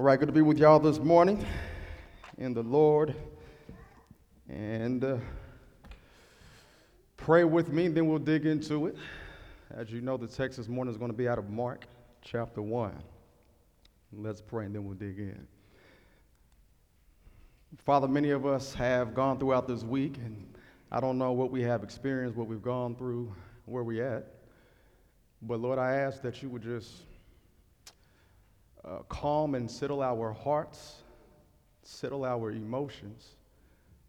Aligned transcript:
All 0.00 0.06
right, 0.06 0.18
good 0.18 0.28
to 0.28 0.32
be 0.32 0.40
with 0.40 0.56
y'all 0.56 0.78
this 0.78 0.98
morning 0.98 1.44
in 2.38 2.54
the 2.54 2.62
Lord. 2.62 3.14
And 4.48 5.04
uh, 5.04 5.18
pray 7.18 7.44
with 7.44 7.68
me, 7.70 7.88
then 7.88 8.06
we'll 8.06 8.18
dig 8.18 8.46
into 8.46 8.86
it. 8.86 8.96
As 9.70 9.90
you 9.90 10.00
know, 10.00 10.16
the 10.16 10.26
text 10.26 10.56
this 10.56 10.68
morning 10.68 10.90
is 10.90 10.96
going 10.96 11.10
to 11.10 11.16
be 11.16 11.28
out 11.28 11.38
of 11.38 11.50
Mark 11.50 11.84
chapter 12.22 12.62
1. 12.62 12.94
Let's 14.14 14.40
pray 14.40 14.64
and 14.64 14.74
then 14.74 14.86
we'll 14.86 14.94
dig 14.94 15.18
in. 15.18 15.46
Father, 17.84 18.08
many 18.08 18.30
of 18.30 18.46
us 18.46 18.72
have 18.72 19.14
gone 19.14 19.38
throughout 19.38 19.68
this 19.68 19.84
week, 19.84 20.16
and 20.16 20.50
I 20.90 21.00
don't 21.00 21.18
know 21.18 21.32
what 21.32 21.50
we 21.50 21.60
have 21.64 21.82
experienced, 21.82 22.38
what 22.38 22.46
we've 22.46 22.62
gone 22.62 22.94
through, 22.94 23.34
where 23.66 23.84
we're 23.84 24.16
at. 24.16 24.28
But 25.42 25.60
Lord, 25.60 25.78
I 25.78 25.96
ask 25.96 26.22
that 26.22 26.42
you 26.42 26.48
would 26.48 26.62
just 26.62 26.90
uh, 28.84 28.98
calm 29.08 29.54
and 29.54 29.70
settle 29.70 30.02
our 30.02 30.32
hearts, 30.32 31.02
settle 31.82 32.24
our 32.24 32.50
emotions. 32.50 33.36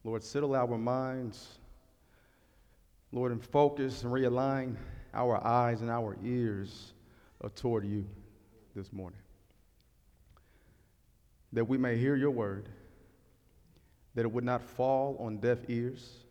Lord, 0.03 0.23
settle 0.23 0.55
our 0.55 0.77
minds. 0.77 1.59
Lord, 3.11 3.31
and 3.31 3.43
focus 3.43 4.03
and 4.03 4.11
realign 4.11 4.75
our 5.13 5.45
eyes 5.45 5.81
and 5.81 5.89
our 5.89 6.15
ears 6.23 6.93
uh, 7.43 7.49
toward 7.55 7.85
you 7.85 8.07
this 8.75 8.93
morning. 8.93 9.19
That 11.51 11.65
we 11.65 11.77
may 11.77 11.97
hear 11.97 12.15
your 12.15 12.31
word, 12.31 12.69
that 14.15 14.21
it 14.21 14.31
would 14.31 14.45
not 14.45 14.63
fall 14.63 15.17
on 15.19 15.37
deaf 15.37 15.57
ears, 15.67 16.23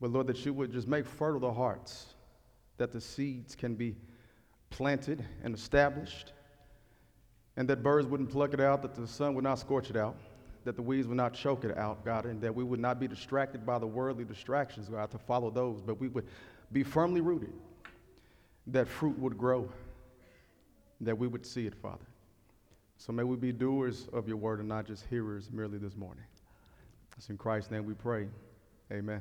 but 0.00 0.10
Lord, 0.10 0.26
that 0.28 0.44
you 0.46 0.54
would 0.54 0.72
just 0.72 0.88
make 0.88 1.04
fertile 1.04 1.40
the 1.40 1.52
hearts, 1.52 2.14
that 2.78 2.90
the 2.90 3.00
seeds 3.00 3.54
can 3.54 3.74
be 3.74 3.96
planted 4.70 5.24
and 5.42 5.54
established 5.54 6.32
and 7.58 7.68
that 7.68 7.82
birds 7.82 8.06
wouldn't 8.06 8.30
pluck 8.30 8.54
it 8.54 8.60
out, 8.60 8.82
that 8.82 8.94
the 8.94 9.06
sun 9.06 9.34
would 9.34 9.42
not 9.42 9.58
scorch 9.58 9.90
it 9.90 9.96
out, 9.96 10.14
that 10.64 10.76
the 10.76 10.82
weeds 10.82 11.08
would 11.08 11.16
not 11.16 11.34
choke 11.34 11.64
it 11.64 11.76
out, 11.76 12.04
God, 12.04 12.24
and 12.24 12.40
that 12.40 12.54
we 12.54 12.62
would 12.62 12.78
not 12.78 13.00
be 13.00 13.08
distracted 13.08 13.66
by 13.66 13.80
the 13.80 13.86
worldly 13.86 14.24
distractions, 14.24 14.88
God, 14.88 15.10
to 15.10 15.18
follow 15.18 15.50
those, 15.50 15.80
but 15.80 15.98
we 15.98 16.06
would 16.06 16.24
be 16.70 16.84
firmly 16.84 17.20
rooted, 17.20 17.52
that 18.68 18.86
fruit 18.86 19.18
would 19.18 19.36
grow, 19.36 19.68
that 21.00 21.18
we 21.18 21.26
would 21.26 21.44
see 21.44 21.66
it, 21.66 21.74
Father. 21.74 22.06
So 22.96 23.12
may 23.12 23.24
we 23.24 23.34
be 23.34 23.50
doers 23.50 24.06
of 24.12 24.28
your 24.28 24.36
word 24.36 24.60
and 24.60 24.68
not 24.68 24.86
just 24.86 25.04
hearers 25.06 25.50
merely 25.50 25.78
this 25.78 25.96
morning. 25.96 26.24
It's 27.16 27.28
in 27.28 27.36
Christ's 27.36 27.72
name 27.72 27.84
we 27.84 27.94
pray. 27.94 28.28
Amen. 28.92 29.20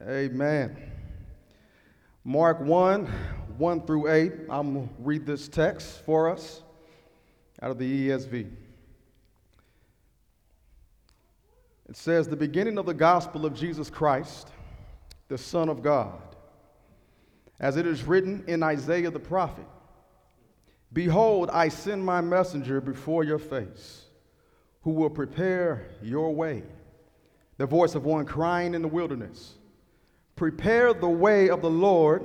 Amen. 0.00 0.30
Amen. 0.32 0.90
Mark 2.24 2.60
1 2.60 3.12
1 3.58 3.86
through 3.86 4.08
8. 4.08 4.32
I'm 4.48 4.74
going 4.74 4.88
to 4.88 4.94
read 5.00 5.26
this 5.26 5.48
text 5.48 6.04
for 6.04 6.28
us 6.28 6.62
out 7.60 7.70
of 7.70 7.78
the 7.78 8.08
ESV. 8.08 8.50
It 11.88 11.96
says, 11.96 12.28
The 12.28 12.36
beginning 12.36 12.78
of 12.78 12.86
the 12.86 12.94
gospel 12.94 13.44
of 13.46 13.54
Jesus 13.54 13.90
Christ, 13.90 14.48
the 15.28 15.38
Son 15.38 15.68
of 15.68 15.82
God, 15.82 16.20
as 17.58 17.76
it 17.76 17.86
is 17.86 18.04
written 18.04 18.44
in 18.46 18.62
Isaiah 18.62 19.10
the 19.10 19.18
prophet 19.18 19.66
Behold, 20.92 21.50
I 21.50 21.68
send 21.68 22.04
my 22.04 22.20
messenger 22.20 22.80
before 22.80 23.24
your 23.24 23.38
face, 23.38 24.04
who 24.82 24.92
will 24.92 25.10
prepare 25.10 25.90
your 26.02 26.34
way. 26.34 26.62
The 27.58 27.66
voice 27.66 27.94
of 27.94 28.04
one 28.04 28.24
crying 28.24 28.74
in 28.74 28.82
the 28.82 28.88
wilderness 28.88 29.54
Prepare 30.36 30.94
the 30.94 31.08
way 31.08 31.50
of 31.50 31.62
the 31.62 31.70
Lord 31.70 32.24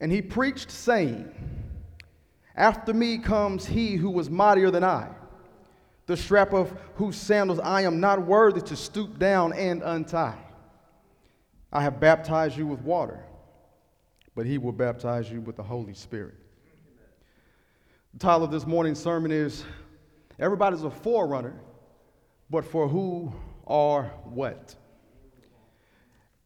And 0.00 0.12
he 0.12 0.22
preached, 0.22 0.70
saying, 0.70 1.32
After 2.54 2.94
me 2.94 3.18
comes 3.18 3.66
he 3.66 3.96
who 3.96 4.10
was 4.10 4.30
mightier 4.30 4.70
than 4.70 4.84
I, 4.84 5.08
the 6.06 6.16
strap 6.16 6.52
of 6.52 6.72
whose 6.94 7.16
sandals 7.16 7.58
I 7.58 7.82
am 7.82 8.00
not 8.00 8.24
worthy 8.24 8.60
to 8.62 8.76
stoop 8.76 9.18
down 9.18 9.52
and 9.52 9.82
untie. 9.82 10.38
I 11.72 11.82
have 11.82 12.00
baptized 12.00 12.56
you 12.56 12.66
with 12.66 12.80
water, 12.80 13.20
but 14.34 14.46
he 14.46 14.56
will 14.56 14.72
baptize 14.72 15.30
you 15.30 15.40
with 15.40 15.56
the 15.56 15.62
Holy 15.62 15.94
Spirit. 15.94 16.34
The 18.14 18.20
title 18.20 18.44
of 18.44 18.50
this 18.50 18.66
morning's 18.66 19.00
sermon 19.00 19.30
is 19.30 19.64
Everybody's 20.38 20.84
a 20.84 20.90
forerunner, 20.90 21.60
but 22.48 22.64
for 22.64 22.88
who 22.88 23.32
or 23.64 24.04
what? 24.24 24.74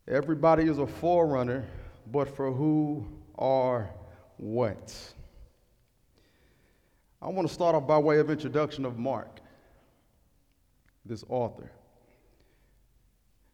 Everybody 0.08 0.64
is 0.64 0.78
a 0.78 0.86
forerunner, 0.86 1.64
but 2.10 2.34
for 2.34 2.50
who 2.50 3.06
are 3.38 3.90
what? 4.36 4.96
I 7.20 7.28
want 7.28 7.46
to 7.46 7.54
start 7.54 7.74
off 7.74 7.86
by 7.86 7.98
way 7.98 8.18
of 8.18 8.30
introduction 8.30 8.84
of 8.84 8.98
Mark, 8.98 9.40
this 11.04 11.24
author. 11.28 11.70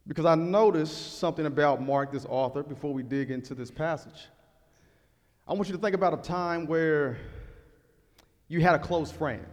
Because 0.07 0.25
I 0.25 0.33
noticed 0.33 1.19
something 1.19 1.45
about 1.45 1.81
Mark, 1.81 2.11
this 2.11 2.25
author, 2.27 2.63
before 2.63 2.93
we 2.93 3.03
dig 3.03 3.29
into 3.29 3.53
this 3.53 3.69
passage. 3.69 4.27
I 5.47 5.53
want 5.53 5.67
you 5.67 5.75
to 5.75 5.81
think 5.81 5.93
about 5.93 6.13
a 6.13 6.17
time 6.17 6.65
where 6.65 7.17
you 8.47 8.61
had 8.61 8.73
a 8.73 8.79
close 8.79 9.11
friend. 9.11 9.45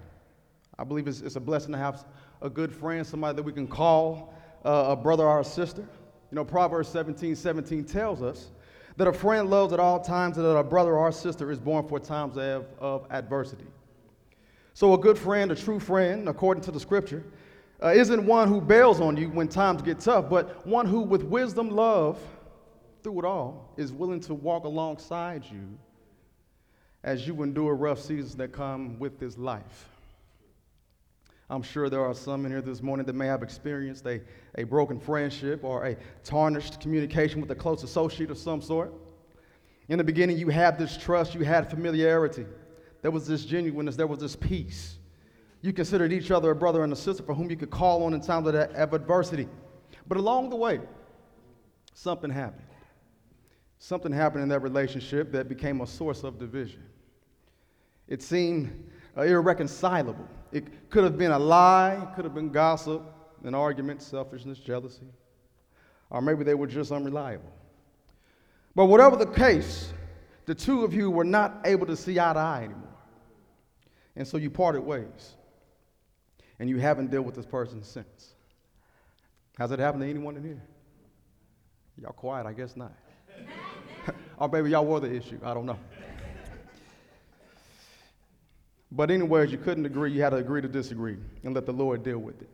I 0.79 0.85
believe 0.85 1.09
it's, 1.09 1.21
it's 1.21 1.37
a 1.37 1.41
blessing 1.41 1.73
to 1.73 1.79
have 1.79 2.07
a 2.41 2.49
good 2.49 2.73
friend, 2.73 3.07
somebody 3.07 3.37
that 3.37 3.43
we 3.43 3.53
can 3.53 3.67
call 3.67 4.35
uh, 4.65 4.87
a 4.89 4.97
brother 4.97 5.25
or 5.25 5.41
a 5.41 5.45
sister. 5.45 5.83
You 6.31 6.37
know, 6.37 6.45
Proverbs 6.45 6.89
17 6.89 7.37
17 7.37 7.85
tells 7.85 8.23
us 8.23 8.51
that 8.97 9.07
a 9.07 9.13
friend 9.13 9.51
loves 9.51 9.73
at 9.73 9.81
all 9.81 10.01
times, 10.01 10.37
and 10.37 10.47
that 10.47 10.57
a 10.57 10.63
brother 10.63 10.97
or 10.97 11.13
sister 11.13 11.51
is 11.51 11.59
born 11.59 11.87
for 11.87 12.01
times 12.01 12.37
of, 12.39 12.67
of 12.79 13.07
adversity. 13.11 13.67
So, 14.75 14.95
a 14.95 14.99
good 14.99 15.19
friend, 15.19 15.51
a 15.51 15.57
true 15.57 15.81
friend, 15.81 16.29
according 16.29 16.63
to 16.65 16.71
the 16.71 16.81
scripture, 16.81 17.25
uh, 17.83 17.89
isn't 17.89 18.25
one 18.25 18.49
who 18.49 18.61
bails 18.61 19.01
on 19.01 19.17
you 19.17 19.29
when 19.29 19.49
times 19.49 19.83
get 19.83 20.01
tough, 20.01 20.31
but 20.31 20.67
one 20.67 20.87
who, 20.87 21.01
with 21.01 21.23
wisdom, 21.23 21.71
love, 21.71 22.19
through 23.03 23.19
it 23.21 23.25
all, 23.25 23.73
is 23.77 23.93
willing 23.93 24.21
to 24.21 24.35
walk 24.35 24.65
alongside 24.65 25.45
you 25.45 25.79
as 27.05 27.27
you 27.27 27.43
endure 27.43 27.75
rough 27.75 28.01
seasons 28.01 28.35
that 28.37 28.53
come 28.53 28.99
with 28.99 29.19
this 29.19 29.39
life. 29.39 29.96
I'm 31.49 31.63
sure 31.63 31.89
there 31.89 32.05
are 32.05 32.15
some 32.15 32.45
in 32.45 32.51
here 32.51 32.61
this 32.61 32.83
morning 32.83 33.07
that 33.07 33.15
may 33.15 33.27
have 33.27 33.43
experienced 33.43 34.05
a, 34.07 34.21
a 34.57 34.65
broken 34.65 34.99
friendship 34.99 35.63
or 35.63 35.85
a 35.87 35.97
tarnished 36.25 36.81
communication 36.81 37.41
with 37.41 37.51
a 37.53 37.55
close 37.55 37.85
associate 37.85 38.31
of 38.33 38.39
some 38.39 38.61
sort. 38.61 38.93
In 39.89 39.99
the 39.99 40.05
beginning, 40.05 40.39
you 40.39 40.49
had 40.49 40.77
this 40.77 40.97
trust, 40.97 41.35
you 41.35 41.43
had 41.43 41.71
familiarity. 41.71 42.47
There 43.03 43.13
was 43.13 43.29
this 43.29 43.45
genuineness, 43.45 43.95
there 43.95 44.09
was 44.09 44.19
this 44.19 44.35
peace. 44.35 44.99
You 45.63 45.73
considered 45.73 46.13
each 46.13 46.33
other 46.33 46.51
a 46.51 46.57
brother 46.57 46.83
and 46.83 46.93
a 46.93 46.97
sister 46.97 47.23
for 47.23 47.35
whom 47.35 47.49
you 47.49 47.57
could 47.57 47.71
call 47.71 48.03
on 48.03 48.13
in 48.13 48.21
times 48.21 48.49
of, 48.49 48.55
adversity. 48.55 49.49
But 50.09 50.19
along 50.19 50.51
the 50.51 50.57
way, 50.57 50.81
something 51.95 52.31
happened. 52.31 52.67
Something 53.79 54.11
happened 54.11 54.43
in 54.43 54.49
that 54.49 54.61
relationship 54.61 55.31
that 55.33 55.49
became 55.49 55.81
a 55.81 55.87
source 55.87 56.25
of 56.25 56.41
division. 56.41 56.83
It 58.09 58.23
seemed 58.23 58.91
uh, 59.17 59.23
irreconcilable. 59.23 60.29
It 60.53 60.91
could 60.91 61.05
have 61.05 61.19
been 61.19 61.33
a 61.33 61.39
lie, 61.39 61.95
it 61.95 62.15
could 62.15 62.25
have 62.25 62.35
been 62.35 62.51
gossip, 62.51 63.03
an 63.45 63.55
argument, 63.55 64.03
selfishness, 64.03 64.59
jealousy, 64.59 65.07
or 66.11 66.21
maybe 66.21 66.45
they 66.45 66.55
were 66.55 66.67
just 66.67 66.93
unreliable. 66.93 67.53
But 68.75 68.87
whatever 68.87 69.17
the 69.17 69.27
case, 69.27 69.93
the 70.45 70.55
two 70.55 70.85
of 70.85 70.95
you 70.95 71.11
were 71.11 71.25
not 71.25 71.61
able 71.65 71.87
to 71.87 71.97
see 71.97 72.19
eye 72.21 72.33
to 72.33 72.39
eye 72.39 72.65
anymore. 72.65 72.83
And 74.15 74.27
so 74.27 74.37
you 74.37 74.51
parted 74.51 74.81
ways. 74.81 75.35
And 76.59 76.71
you 76.71 76.79
haven't 76.79 77.11
dealt 77.11 77.27
with 77.27 77.35
this 77.35 77.47
person 77.47 77.83
since. 77.83 78.35
Has 79.59 79.71
it 79.73 79.79
happened 79.79 80.03
to 80.03 80.09
anyone 80.09 80.37
in 80.37 80.45
here? 80.45 80.63
Y'all 82.01 82.13
quiet, 82.13 82.47
I 82.47 82.53
guess 82.53 82.77
not. 82.77 82.93
or 84.39 84.49
maybe 84.49 84.71
y'all 84.71 84.85
were 84.85 85.01
the 85.01 85.15
issue, 85.15 85.39
I 85.43 85.55
don't 85.55 85.67
know. 85.67 85.79
But, 88.97 89.11
anyways, 89.11 89.53
you 89.53 89.59
couldn't 89.59 89.85
agree. 89.85 90.11
You 90.11 90.23
had 90.23 90.31
to 90.31 90.37
agree 90.37 90.63
to 90.63 90.69
disagree 90.69 91.19
and 91.45 91.55
let 91.55 91.67
the 91.67 91.73
Lord 91.73 92.03
deal 92.03 92.19
with 92.19 92.41
it. 92.41 92.49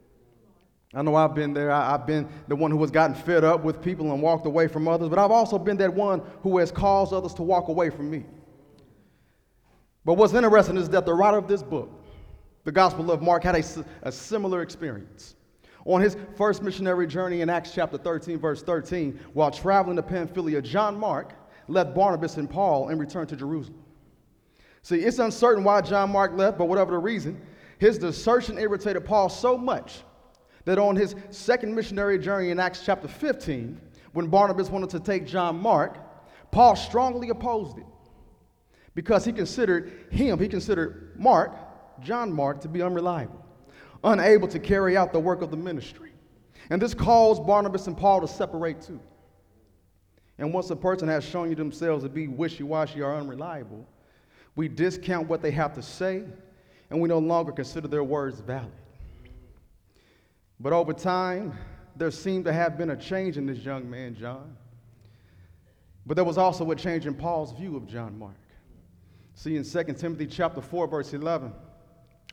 I 0.92 1.00
know 1.00 1.14
I've 1.14 1.36
been 1.36 1.54
there. 1.54 1.70
I, 1.70 1.92
have 1.92 2.06
been 2.06 2.28
the 2.48 2.56
one 2.56 2.72
who 2.72 2.80
has 2.82 2.90
gotten 2.90 3.14
fed 3.14 3.44
up 3.44 3.62
with 3.62 3.80
people 3.80 4.12
and 4.12 4.20
walked 4.20 4.44
away 4.44 4.66
from 4.66 4.88
others, 4.88 5.08
but 5.08 5.20
I've 5.20 5.30
also 5.30 5.56
been 5.56 5.76
that 5.78 5.94
one 5.94 6.20
who 6.42 6.58
has 6.58 6.72
caused 6.72 7.12
others 7.12 7.32
to 7.34 7.42
walk 7.42 7.68
away 7.68 7.88
from 7.90 8.10
me. 8.10 8.24
But 10.04 10.14
what's 10.14 10.34
interesting 10.34 10.76
is 10.76 10.88
that 10.90 11.06
the 11.06 11.14
writer 11.14 11.38
of 11.38 11.46
this 11.46 11.62
book, 11.62 11.90
the 12.64 12.72
Gospel 12.72 13.10
of 13.12 13.22
Mark, 13.22 13.44
had 13.44 13.54
a, 13.54 13.64
a 14.02 14.12
similar 14.12 14.62
experience. 14.62 15.36
On 15.86 16.00
his 16.00 16.16
first 16.36 16.62
missionary 16.62 17.06
journey 17.06 17.40
in 17.40 17.48
Acts 17.48 17.72
chapter 17.72 17.96
13, 17.96 18.38
verse 18.38 18.62
13, 18.62 19.18
while 19.32 19.50
traveling 19.50 19.96
to 19.96 20.02
Pamphylia, 20.02 20.60
John 20.60 20.98
Mark 20.98 21.34
left 21.68 21.94
Barnabas 21.94 22.36
and 22.36 22.50
Paul 22.50 22.88
and 22.88 23.00
returned 23.00 23.28
to 23.30 23.36
Jerusalem. 23.36 23.81
See, 24.82 24.96
it's 24.96 25.18
uncertain 25.18 25.62
why 25.62 25.80
John 25.80 26.10
Mark 26.10 26.32
left, 26.36 26.58
but 26.58 26.66
whatever 26.66 26.92
the 26.92 26.98
reason, 26.98 27.40
his 27.78 27.98
desertion 27.98 28.58
irritated 28.58 29.04
Paul 29.04 29.28
so 29.28 29.56
much 29.56 30.02
that 30.64 30.78
on 30.78 30.96
his 30.96 31.14
second 31.30 31.74
missionary 31.74 32.18
journey 32.18 32.50
in 32.50 32.58
Acts 32.58 32.84
chapter 32.84 33.08
15, 33.08 33.80
when 34.12 34.26
Barnabas 34.26 34.70
wanted 34.70 34.90
to 34.90 35.00
take 35.00 35.26
John 35.26 35.56
Mark, 35.56 35.98
Paul 36.50 36.76
strongly 36.76 37.30
opposed 37.30 37.78
it 37.78 37.86
because 38.94 39.24
he 39.24 39.32
considered 39.32 40.06
him, 40.10 40.38
he 40.38 40.48
considered 40.48 41.12
Mark, 41.16 41.52
John 42.00 42.32
Mark, 42.32 42.60
to 42.60 42.68
be 42.68 42.82
unreliable, 42.82 43.44
unable 44.04 44.48
to 44.48 44.58
carry 44.58 44.96
out 44.96 45.12
the 45.12 45.20
work 45.20 45.42
of 45.42 45.50
the 45.50 45.56
ministry. 45.56 46.12
And 46.70 46.80
this 46.80 46.94
caused 46.94 47.46
Barnabas 47.46 47.86
and 47.86 47.96
Paul 47.96 48.20
to 48.20 48.28
separate 48.28 48.82
too. 48.82 49.00
And 50.38 50.52
once 50.52 50.70
a 50.70 50.76
person 50.76 51.08
has 51.08 51.24
shown 51.24 51.48
you 51.48 51.54
themselves 51.54 52.04
to 52.04 52.10
be 52.10 52.28
wishy 52.28 52.64
washy 52.64 53.00
or 53.00 53.14
unreliable, 53.14 53.86
we 54.54 54.68
discount 54.68 55.28
what 55.28 55.42
they 55.42 55.50
have 55.50 55.74
to 55.74 55.82
say 55.82 56.24
and 56.90 57.00
we 57.00 57.08
no 57.08 57.18
longer 57.18 57.52
consider 57.52 57.88
their 57.88 58.04
words 58.04 58.40
valid. 58.40 58.70
But 60.60 60.72
over 60.72 60.92
time, 60.92 61.56
there 61.96 62.10
seemed 62.10 62.44
to 62.44 62.52
have 62.52 62.76
been 62.76 62.90
a 62.90 62.96
change 62.96 63.36
in 63.36 63.46
this 63.46 63.58
young 63.58 63.88
man, 63.88 64.14
John. 64.14 64.56
But 66.04 66.14
there 66.14 66.24
was 66.24 66.38
also 66.38 66.70
a 66.70 66.76
change 66.76 67.06
in 67.06 67.14
Paul's 67.14 67.52
view 67.52 67.76
of 67.76 67.86
John 67.86 68.18
Mark. 68.18 68.34
See, 69.34 69.56
in 69.56 69.64
2 69.64 69.84
Timothy 69.94 70.26
chapter 70.26 70.60
4, 70.60 70.86
verse 70.86 71.14
11, 71.14 71.52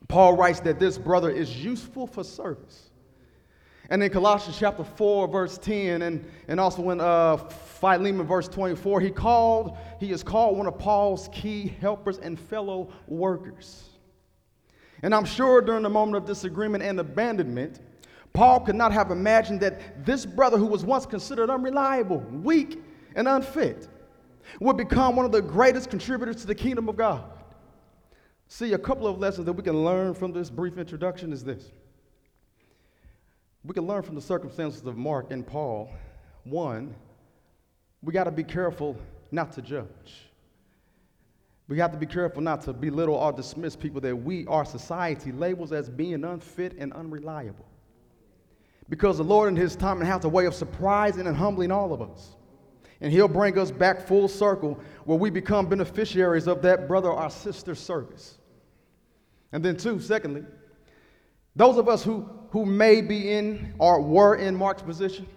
Paul 0.07 0.35
writes 0.35 0.59
that 0.61 0.79
this 0.79 0.97
brother 0.97 1.29
is 1.29 1.63
useful 1.63 2.05
for 2.05 2.23
service. 2.23 2.88
And 3.89 4.03
in 4.03 4.11
Colossians 4.11 4.57
chapter 4.57 4.83
4, 4.83 5.27
verse 5.27 5.57
10, 5.57 6.03
and, 6.03 6.23
and 6.47 6.59
also 6.59 6.91
in 6.91 7.01
uh, 7.01 7.37
Philemon 7.37 8.25
verse 8.25 8.47
24, 8.47 9.01
he 9.01 9.09
called, 9.09 9.77
he 9.99 10.11
is 10.11 10.21
called 10.21 10.57
one 10.57 10.67
of 10.67 10.77
Paul's 10.77 11.27
key 11.31 11.75
helpers 11.81 12.19
and 12.19 12.39
fellow 12.39 12.93
workers. 13.07 13.85
And 15.01 15.15
I'm 15.15 15.25
sure 15.25 15.61
during 15.61 15.81
the 15.83 15.89
moment 15.89 16.17
of 16.17 16.25
disagreement 16.25 16.83
and 16.83 16.99
abandonment, 16.99 17.79
Paul 18.33 18.59
could 18.59 18.75
not 18.75 18.91
have 18.91 19.09
imagined 19.09 19.59
that 19.61 20.05
this 20.05 20.23
brother, 20.25 20.57
who 20.57 20.67
was 20.67 20.85
once 20.85 21.07
considered 21.07 21.49
unreliable, 21.49 22.19
weak, 22.19 22.83
and 23.15 23.27
unfit, 23.27 23.87
would 24.59 24.77
become 24.77 25.15
one 25.15 25.25
of 25.25 25.31
the 25.31 25.41
greatest 25.41 25.89
contributors 25.89 26.35
to 26.37 26.47
the 26.47 26.55
kingdom 26.55 26.89
of 26.89 26.95
God. 26.95 27.23
See, 28.47 28.73
a 28.73 28.77
couple 28.77 29.07
of 29.07 29.17
lessons 29.17 29.45
that 29.45 29.53
we 29.53 29.63
can 29.63 29.83
learn 29.83 30.13
from 30.13 30.31
this 30.31 30.49
brief 30.49 30.77
introduction 30.77 31.33
is 31.33 31.43
this. 31.43 31.71
We 33.63 33.73
can 33.73 33.85
learn 33.85 34.03
from 34.03 34.15
the 34.15 34.21
circumstances 34.21 34.85
of 34.85 34.97
Mark 34.97 35.31
and 35.31 35.45
Paul. 35.45 35.89
One, 36.43 36.95
we 38.01 38.13
got 38.13 38.23
to 38.25 38.31
be 38.31 38.43
careful 38.43 38.95
not 39.31 39.51
to 39.53 39.61
judge. 39.61 40.29
We 41.67 41.77
have 41.77 41.91
to 41.91 41.97
be 41.97 42.07
careful 42.07 42.41
not 42.41 42.61
to 42.63 42.73
belittle 42.73 43.15
or 43.15 43.31
dismiss 43.31 43.75
people 43.75 44.01
that 44.01 44.15
we, 44.15 44.47
our 44.47 44.65
society, 44.65 45.31
labels 45.31 45.71
as 45.71 45.89
being 45.89 46.23
unfit 46.23 46.75
and 46.79 46.91
unreliable. 46.93 47.65
Because 48.89 49.17
the 49.17 49.23
Lord 49.23 49.49
in 49.49 49.55
His 49.55 49.75
time 49.75 50.01
has 50.01 50.23
a 50.25 50.29
way 50.29 50.47
of 50.47 50.55
surprising 50.55 51.27
and 51.27 51.37
humbling 51.37 51.71
all 51.71 51.93
of 51.93 52.01
us. 52.01 52.35
And 53.01 53.11
He'll 53.13 53.27
bring 53.27 53.57
us 53.59 53.69
back 53.69 54.07
full 54.07 54.27
circle 54.27 54.79
where 55.05 55.17
we 55.17 55.29
become 55.29 55.67
beneficiaries 55.67 56.47
of 56.47 56.63
that 56.63 56.87
brother 56.87 57.11
or 57.11 57.29
sister 57.29 57.75
service. 57.75 58.39
And 59.51 59.63
then, 59.63 59.77
two, 59.77 59.99
secondly, 59.99 60.43
those 61.59 61.77
of 61.77 61.89
us 61.89 62.01
who, 62.01 62.25
who 62.51 62.65
may 62.65 63.01
be 63.01 63.33
in 63.33 63.73
or 63.79 64.01
were 64.01 64.37
in 64.37 64.55
Mark's 64.55 64.81
position, 64.81 65.27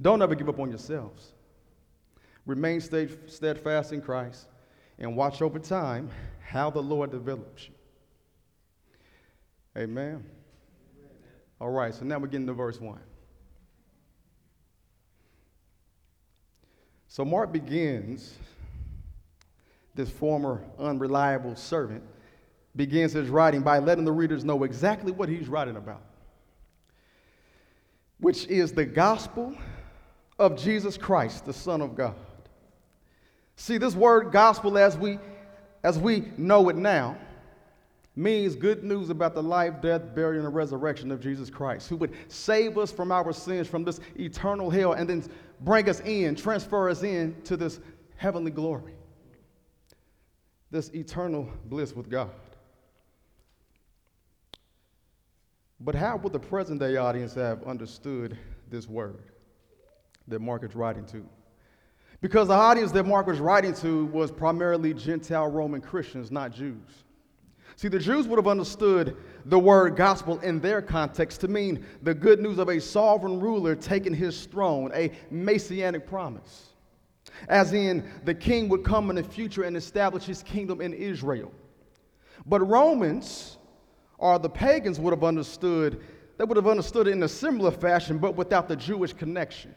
don't 0.00 0.22
ever 0.22 0.36
give 0.36 0.48
up 0.48 0.60
on 0.60 0.68
yourselves. 0.68 1.32
Remain 2.46 2.80
steadfast 2.80 3.92
in 3.92 4.00
Christ 4.00 4.46
and 4.96 5.16
watch 5.16 5.42
over 5.42 5.58
time 5.58 6.08
how 6.40 6.70
the 6.70 6.80
Lord 6.80 7.10
develops 7.10 7.66
you. 7.66 7.74
Amen. 9.76 10.24
All 11.60 11.70
right, 11.70 11.92
so 11.92 12.04
now 12.04 12.20
we're 12.20 12.28
getting 12.28 12.46
to 12.46 12.52
verse 12.52 12.80
1. 12.80 13.00
So 17.08 17.24
Mark 17.24 17.50
begins, 17.50 18.34
this 19.96 20.10
former 20.10 20.62
unreliable 20.78 21.56
servant, 21.56 22.04
begins 22.76 23.12
his 23.12 23.28
writing 23.28 23.62
by 23.62 23.78
letting 23.78 24.04
the 24.04 24.12
readers 24.12 24.44
know 24.44 24.64
exactly 24.64 25.12
what 25.12 25.28
he's 25.28 25.48
writing 25.48 25.76
about, 25.76 26.02
which 28.18 28.46
is 28.46 28.72
the 28.72 28.84
gospel 28.84 29.54
of 30.38 30.56
Jesus 30.56 30.96
Christ, 30.96 31.46
the 31.46 31.52
Son 31.52 31.80
of 31.80 31.94
God. 31.94 32.14
See, 33.56 33.78
this 33.78 33.94
word 33.94 34.32
gospel, 34.32 34.76
as 34.76 34.96
we, 34.98 35.18
as 35.84 35.98
we 35.98 36.24
know 36.36 36.68
it 36.68 36.76
now, 36.76 37.16
means 38.16 38.54
good 38.54 38.84
news 38.84 39.10
about 39.10 39.34
the 39.34 39.42
life, 39.42 39.80
death, 39.80 40.14
burial, 40.14 40.46
and 40.46 40.54
resurrection 40.54 41.10
of 41.10 41.20
Jesus 41.20 41.50
Christ, 41.50 41.88
who 41.88 41.96
would 41.96 42.12
save 42.28 42.78
us 42.78 42.92
from 42.92 43.10
our 43.10 43.32
sins, 43.32 43.68
from 43.68 43.84
this 43.84 44.00
eternal 44.16 44.70
hell, 44.70 44.92
and 44.92 45.08
then 45.08 45.24
bring 45.60 45.88
us 45.88 46.00
in, 46.00 46.34
transfer 46.34 46.88
us 46.88 47.02
in 47.02 47.40
to 47.42 47.56
this 47.56 47.80
heavenly 48.16 48.50
glory, 48.50 48.92
this 50.70 50.90
eternal 50.90 51.48
bliss 51.66 51.92
with 51.94 52.08
God. 52.08 52.30
But 55.80 55.94
how 55.94 56.16
would 56.18 56.32
the 56.32 56.40
present 56.40 56.80
day 56.80 56.96
audience 56.96 57.34
have 57.34 57.62
understood 57.64 58.38
this 58.70 58.88
word 58.88 59.24
that 60.28 60.40
Mark 60.40 60.64
is 60.64 60.74
writing 60.74 61.04
to? 61.06 61.26
Because 62.20 62.48
the 62.48 62.54
audience 62.54 62.92
that 62.92 63.04
Mark 63.04 63.26
was 63.26 63.38
writing 63.38 63.74
to 63.74 64.06
was 64.06 64.30
primarily 64.30 64.94
Gentile 64.94 65.48
Roman 65.48 65.80
Christians, 65.80 66.30
not 66.30 66.52
Jews. 66.52 67.04
See, 67.76 67.88
the 67.88 67.98
Jews 67.98 68.28
would 68.28 68.38
have 68.38 68.46
understood 68.46 69.16
the 69.46 69.58
word 69.58 69.96
gospel 69.96 70.38
in 70.40 70.60
their 70.60 70.80
context 70.80 71.40
to 71.40 71.48
mean 71.48 71.84
the 72.02 72.14
good 72.14 72.40
news 72.40 72.58
of 72.58 72.68
a 72.68 72.80
sovereign 72.80 73.40
ruler 73.40 73.74
taking 73.74 74.14
his 74.14 74.46
throne, 74.46 74.92
a 74.94 75.10
messianic 75.30 76.06
promise. 76.06 76.70
As 77.48 77.72
in, 77.72 78.08
the 78.24 78.34
king 78.34 78.68
would 78.68 78.84
come 78.84 79.10
in 79.10 79.16
the 79.16 79.24
future 79.24 79.64
and 79.64 79.76
establish 79.76 80.24
his 80.24 80.42
kingdom 80.42 80.80
in 80.80 80.94
Israel. 80.94 81.52
But 82.46 82.60
Romans, 82.60 83.53
or 84.24 84.38
the 84.38 84.48
pagans, 84.48 84.98
would 84.98 85.10
have 85.10 85.22
understood, 85.22 86.00
they 86.38 86.44
would 86.44 86.56
have 86.56 86.66
understood 86.66 87.06
it 87.08 87.10
in 87.10 87.22
a 87.24 87.28
similar 87.28 87.70
fashion, 87.70 88.16
but 88.16 88.34
without 88.34 88.68
the 88.68 88.76
Jewish 88.76 89.12
connection. 89.12 89.74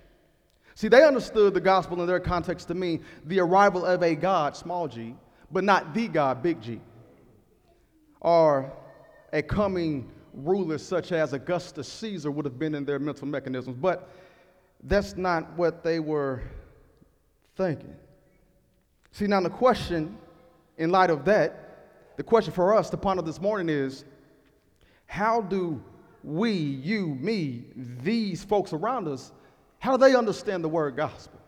See, 0.73 0.87
they 0.87 1.03
understood 1.03 1.53
the 1.53 1.59
gospel 1.59 1.99
in 1.99 2.07
their 2.07 2.21
context 2.21 2.69
to 2.69 2.73
mean 2.73 3.03
the 3.25 3.41
arrival 3.41 3.85
of 3.85 4.01
a 4.03 4.15
God, 4.15 4.55
small 4.55 4.87
g, 4.87 5.15
but 5.51 5.65
not 5.65 5.93
the 5.93 6.07
God, 6.07 6.41
big 6.41 6.61
G 6.61 6.79
or 8.21 8.71
a 9.33 9.41
coming 9.41 10.09
ruler 10.33 10.77
such 10.77 11.11
as 11.11 11.33
Augustus 11.33 11.87
Caesar 11.87 12.31
would 12.31 12.45
have 12.45 12.57
been 12.57 12.75
in 12.75 12.85
their 12.85 12.99
mental 12.99 13.27
mechanisms. 13.27 13.75
But 13.79 14.09
that's 14.83 15.17
not 15.17 15.51
what 15.57 15.83
they 15.83 15.99
were 15.99 16.41
thinking. 17.57 17.95
See, 19.11 19.27
now 19.27 19.41
the 19.41 19.49
question, 19.49 20.17
in 20.77 20.89
light 20.89 21.09
of 21.09 21.25
that, 21.25 22.15
the 22.15 22.23
question 22.23 22.53
for 22.53 22.75
us 22.75 22.89
to 22.91 22.97
ponder 22.97 23.21
this 23.21 23.41
morning 23.41 23.69
is 23.69 24.05
how 25.07 25.41
do 25.41 25.81
we, 26.23 26.51
you, 26.51 27.07
me, 27.15 27.65
these 27.75 28.43
folks 28.43 28.73
around 28.73 29.07
us, 29.07 29.31
how 29.79 29.97
do 29.97 30.05
they 30.05 30.15
understand 30.15 30.63
the 30.63 30.69
word 30.69 30.95
gospel? 30.95 31.39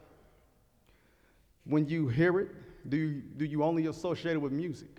When 1.66 1.88
you 1.88 2.08
hear 2.08 2.40
it, 2.40 2.50
do 2.90 2.98
you, 2.98 3.22
do 3.38 3.46
you 3.46 3.64
only 3.64 3.88
associate 3.88 4.34
it 4.34 4.42
with 4.42 4.52
music? 4.52 4.90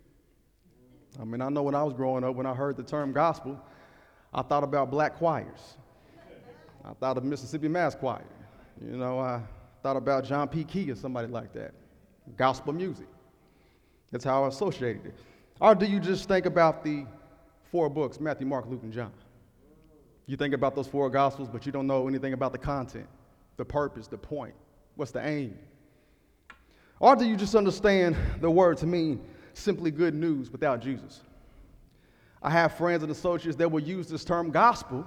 I 1.21 1.25
mean, 1.25 1.41
I 1.41 1.49
know 1.49 1.63
when 1.63 1.75
I 1.75 1.83
was 1.83 1.95
growing 1.95 2.23
up, 2.23 2.37
when 2.37 2.47
I 2.47 2.55
heard 2.55 2.77
the 2.77 2.83
term 2.83 3.13
gospel, 3.13 3.61
I 4.33 4.43
thought 4.43 4.63
about 4.63 4.91
black 4.91 5.17
choirs. 5.17 5.77
I 6.85 6.93
thought 6.95 7.17
of 7.17 7.25
Mississippi 7.25 7.69
Mass 7.69 7.95
Choir. 7.95 8.25
You 8.81 8.97
know, 8.97 9.19
I 9.19 9.43
thought 9.83 9.97
about 9.97 10.25
John 10.25 10.49
P. 10.49 10.65
Kee 10.65 10.91
or 10.91 10.95
somebody 10.95 11.29
like 11.29 11.53
that. 11.55 11.73
Gospel 12.37 12.73
music. 12.73 13.09
That's 14.13 14.25
how 14.25 14.45
I 14.45 14.49
associated 14.49 15.07
it. 15.07 15.15
Or 15.61 15.75
do 15.75 15.87
you 15.87 16.01
just 16.01 16.29
think 16.29 16.47
about 16.47 16.85
the 16.85 17.07
four 17.71 17.89
books 17.89 18.21
Matthew, 18.21 18.47
Mark, 18.47 18.67
Luke, 18.69 18.83
and 18.83 18.93
John? 18.93 19.13
You 20.27 20.37
think 20.37 20.55
about 20.55 20.75
those 20.75 20.87
four 20.87 21.11
gospels, 21.11 21.49
but 21.49 21.67
you 21.67 21.73
don't 21.73 21.87
know 21.87 22.07
anything 22.07 22.33
about 22.33 22.53
the 22.53 22.59
content, 22.59 23.07
the 23.57 23.65
purpose, 23.65 24.07
the 24.07 24.19
point. 24.19 24.55
What's 24.95 25.11
the 25.11 25.27
aim? 25.27 25.59
Or 27.01 27.17
do 27.17 27.25
you 27.25 27.37
just 27.37 27.55
understand 27.55 28.17
the 28.41 28.51
word 28.51 28.77
to 28.79 28.87
mean 28.87 29.21
simply 29.55 29.91
good 29.91 30.15
news 30.15 30.51
without 30.51 30.81
Jesus. 30.81 31.21
I 32.43 32.51
have 32.51 32.75
friends 32.75 33.03
and 33.03 33.13
associates 33.13 33.57
that 33.57 33.71
will 33.71 33.83
use 33.83 34.09
this 34.09 34.25
term 34.25 34.51
gospel 34.51 35.07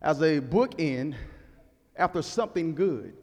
as 0.00 0.20
a 0.22 0.40
bookend 0.40 1.14
after 1.96 2.22
something 2.22 2.74
good. 2.74 3.14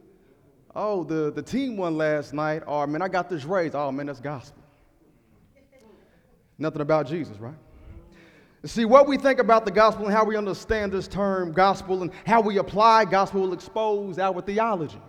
Oh, 0.76 1.04
the, 1.04 1.32
the 1.32 1.42
team 1.42 1.76
won 1.78 1.98
last 1.98 2.34
night, 2.34 2.62
or 2.68 2.86
man, 2.86 3.02
I 3.02 3.08
got 3.08 3.30
this 3.30 3.44
raise. 3.44 3.74
Oh, 3.74 3.92
man, 3.92 4.06
that's 4.06 4.20
gospel. 4.20 4.62
Nothing 6.58 6.82
about 6.82 7.08
Jesus, 7.08 7.38
right? 7.38 7.56
See, 8.66 8.84
what 8.84 9.08
we 9.08 9.18
think 9.18 9.40
about 9.40 9.64
the 9.64 9.72
gospel 9.72 10.06
and 10.06 10.14
how 10.14 10.26
we 10.26 10.36
understand 10.36 10.92
this 10.92 11.08
term 11.08 11.54
gospel 11.54 12.02
and 12.02 12.12
how 12.26 12.42
we 12.42 12.58
apply 12.58 13.06
gospel 13.06 13.42
will 13.42 13.54
expose 13.54 14.20
our 14.20 14.42
theology, 14.42 15.02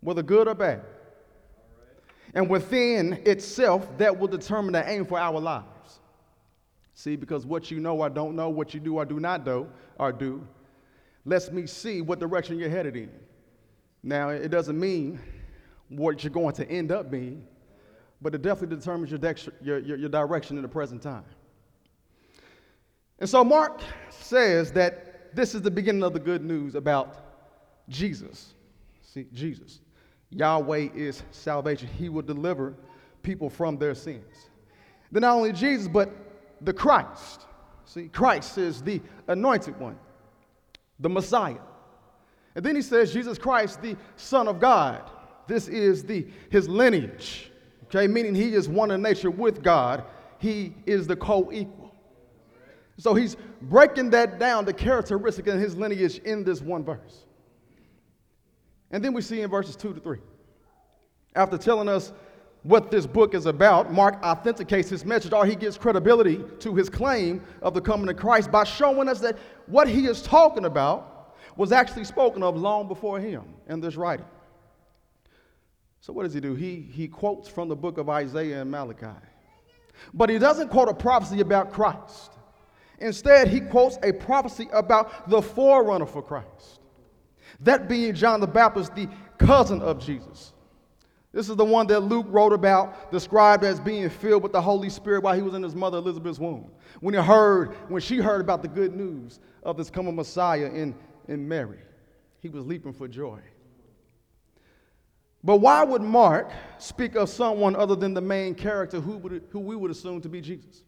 whether 0.00 0.22
good 0.22 0.46
or 0.46 0.54
bad. 0.54 0.82
And 2.34 2.50
within 2.50 3.14
itself, 3.24 3.88
that 3.96 4.18
will 4.18 4.28
determine 4.28 4.72
the 4.72 4.86
aim 4.88 5.06
for 5.06 5.18
our 5.18 5.40
lives. 5.40 6.00
See, 6.92 7.16
because 7.16 7.46
what 7.46 7.70
you 7.70 7.80
know 7.80 8.02
or 8.02 8.10
don't 8.10 8.36
know, 8.36 8.50
what 8.50 8.74
you 8.74 8.80
do 8.80 8.96
or 8.96 9.06
do 9.06 9.18
not 9.18 9.44
do, 9.44 9.66
or 9.98 10.12
do, 10.12 10.46
lets 11.24 11.50
me 11.50 11.66
see 11.66 12.02
what 12.02 12.18
direction 12.18 12.58
you're 12.58 12.68
headed 12.68 12.94
in. 12.94 13.10
Now, 14.02 14.28
it 14.28 14.48
doesn't 14.48 14.78
mean 14.78 15.18
what 15.88 16.22
you're 16.22 16.30
going 16.30 16.54
to 16.56 16.70
end 16.70 16.92
up 16.92 17.10
being, 17.10 17.46
but 18.20 18.34
it 18.34 18.42
definitely 18.42 18.76
determines 18.76 19.10
your, 19.10 19.18
de- 19.18 19.34
your, 19.62 19.78
your, 19.78 19.96
your 19.96 20.08
direction 20.10 20.56
in 20.56 20.62
the 20.62 20.68
present 20.68 21.02
time. 21.02 21.24
And 23.18 23.28
so 23.28 23.44
Mark 23.44 23.80
says 24.10 24.72
that 24.72 25.34
this 25.34 25.54
is 25.54 25.62
the 25.62 25.70
beginning 25.70 26.02
of 26.02 26.12
the 26.12 26.20
good 26.20 26.44
news 26.44 26.74
about 26.74 27.16
Jesus. 27.88 28.54
See, 29.02 29.26
Jesus. 29.32 29.80
Yahweh 30.30 30.88
is 30.94 31.22
salvation. 31.30 31.88
He 31.96 32.08
will 32.08 32.22
deliver 32.22 32.74
people 33.22 33.48
from 33.48 33.78
their 33.78 33.94
sins. 33.94 34.50
Then 35.12 35.22
not 35.22 35.36
only 35.36 35.52
Jesus, 35.52 35.88
but 35.88 36.10
the 36.60 36.72
Christ. 36.72 37.42
See, 37.84 38.08
Christ 38.08 38.58
is 38.58 38.82
the 38.82 39.00
anointed 39.28 39.78
one, 39.78 39.98
the 40.98 41.08
Messiah. 41.08 41.58
And 42.54 42.64
then 42.64 42.76
he 42.76 42.82
says, 42.82 43.12
Jesus 43.12 43.38
Christ, 43.38 43.82
the 43.82 43.96
Son 44.16 44.48
of 44.48 44.60
God. 44.60 45.10
This 45.46 45.68
is 45.68 46.04
the, 46.04 46.26
his 46.50 46.68
lineage, 46.68 47.50
okay, 47.84 48.06
meaning 48.06 48.34
he 48.34 48.54
is 48.54 48.68
one 48.68 48.90
in 48.90 49.02
nature 49.02 49.30
with 49.30 49.62
God. 49.62 50.04
He 50.38 50.74
is 50.86 51.06
the 51.06 51.16
co 51.16 51.50
equal. 51.52 51.83
So 52.98 53.14
he's 53.14 53.36
breaking 53.62 54.10
that 54.10 54.38
down, 54.38 54.64
the 54.64 54.72
characteristic 54.72 55.46
of 55.46 55.58
his 55.58 55.76
lineage 55.76 56.18
in 56.18 56.44
this 56.44 56.60
one 56.60 56.84
verse. 56.84 57.24
And 58.90 59.04
then 59.04 59.12
we 59.12 59.22
see 59.22 59.40
in 59.40 59.50
verses 59.50 59.74
2 59.76 59.94
to 59.94 60.00
3. 60.00 60.18
After 61.34 61.58
telling 61.58 61.88
us 61.88 62.12
what 62.62 62.90
this 62.90 63.06
book 63.06 63.34
is 63.34 63.46
about, 63.46 63.92
Mark 63.92 64.22
authenticates 64.22 64.88
his 64.88 65.04
message, 65.04 65.32
or 65.32 65.44
he 65.44 65.56
gives 65.56 65.76
credibility 65.76 66.40
to 66.60 66.74
his 66.74 66.88
claim 66.88 67.42
of 67.60 67.74
the 67.74 67.80
coming 67.80 68.08
of 68.08 68.16
Christ 68.16 68.52
by 68.52 68.64
showing 68.64 69.08
us 69.08 69.20
that 69.20 69.36
what 69.66 69.88
he 69.88 70.06
is 70.06 70.22
talking 70.22 70.64
about 70.64 71.36
was 71.56 71.72
actually 71.72 72.04
spoken 72.04 72.42
of 72.42 72.56
long 72.56 72.86
before 72.88 73.18
him 73.18 73.42
in 73.68 73.80
this 73.80 73.96
writing. 73.96 74.26
So, 76.00 76.12
what 76.12 76.24
does 76.24 76.34
he 76.34 76.40
do? 76.40 76.54
He, 76.54 76.80
he 76.80 77.08
quotes 77.08 77.48
from 77.48 77.68
the 77.68 77.76
book 77.76 77.98
of 77.98 78.08
Isaiah 78.08 78.60
and 78.60 78.70
Malachi. 78.70 79.06
But 80.12 80.28
he 80.28 80.38
doesn't 80.38 80.68
quote 80.68 80.88
a 80.88 80.94
prophecy 80.94 81.40
about 81.40 81.72
Christ. 81.72 82.32
Instead, 82.98 83.48
he 83.48 83.60
quotes 83.60 83.98
a 84.02 84.12
prophecy 84.12 84.68
about 84.72 85.28
the 85.28 85.42
forerunner 85.42 86.06
for 86.06 86.22
Christ. 86.22 86.80
That 87.60 87.88
being 87.88 88.14
John 88.14 88.40
the 88.40 88.46
Baptist, 88.46 88.94
the 88.94 89.08
cousin 89.38 89.82
of 89.82 90.04
Jesus. 90.04 90.52
This 91.32 91.48
is 91.48 91.56
the 91.56 91.64
one 91.64 91.88
that 91.88 92.00
Luke 92.00 92.26
wrote 92.28 92.52
about, 92.52 93.10
described 93.10 93.64
as 93.64 93.80
being 93.80 94.08
filled 94.08 94.44
with 94.44 94.52
the 94.52 94.62
Holy 94.62 94.88
Spirit 94.88 95.24
while 95.24 95.34
he 95.34 95.42
was 95.42 95.54
in 95.54 95.64
his 95.64 95.74
mother 95.74 95.98
Elizabeth's 95.98 96.38
womb. 96.38 96.70
When 97.00 97.12
he 97.12 97.20
heard, 97.20 97.74
when 97.88 98.00
she 98.00 98.18
heard 98.18 98.40
about 98.40 98.62
the 98.62 98.68
good 98.68 98.94
news 98.94 99.40
of 99.64 99.76
this 99.76 99.90
coming 99.90 100.14
Messiah 100.14 100.66
in, 100.66 100.94
in 101.26 101.46
Mary, 101.46 101.80
he 102.40 102.48
was 102.48 102.64
leaping 102.64 102.92
for 102.92 103.08
joy. 103.08 103.40
But 105.42 105.56
why 105.56 105.82
would 105.82 106.02
Mark 106.02 106.52
speak 106.78 107.16
of 107.16 107.28
someone 107.28 107.74
other 107.74 107.96
than 107.96 108.14
the 108.14 108.20
main 108.20 108.54
character 108.54 109.00
who, 109.00 109.18
would, 109.18 109.44
who 109.50 109.58
we 109.58 109.74
would 109.74 109.90
assume 109.90 110.20
to 110.20 110.28
be 110.28 110.40
Jesus? 110.40 110.84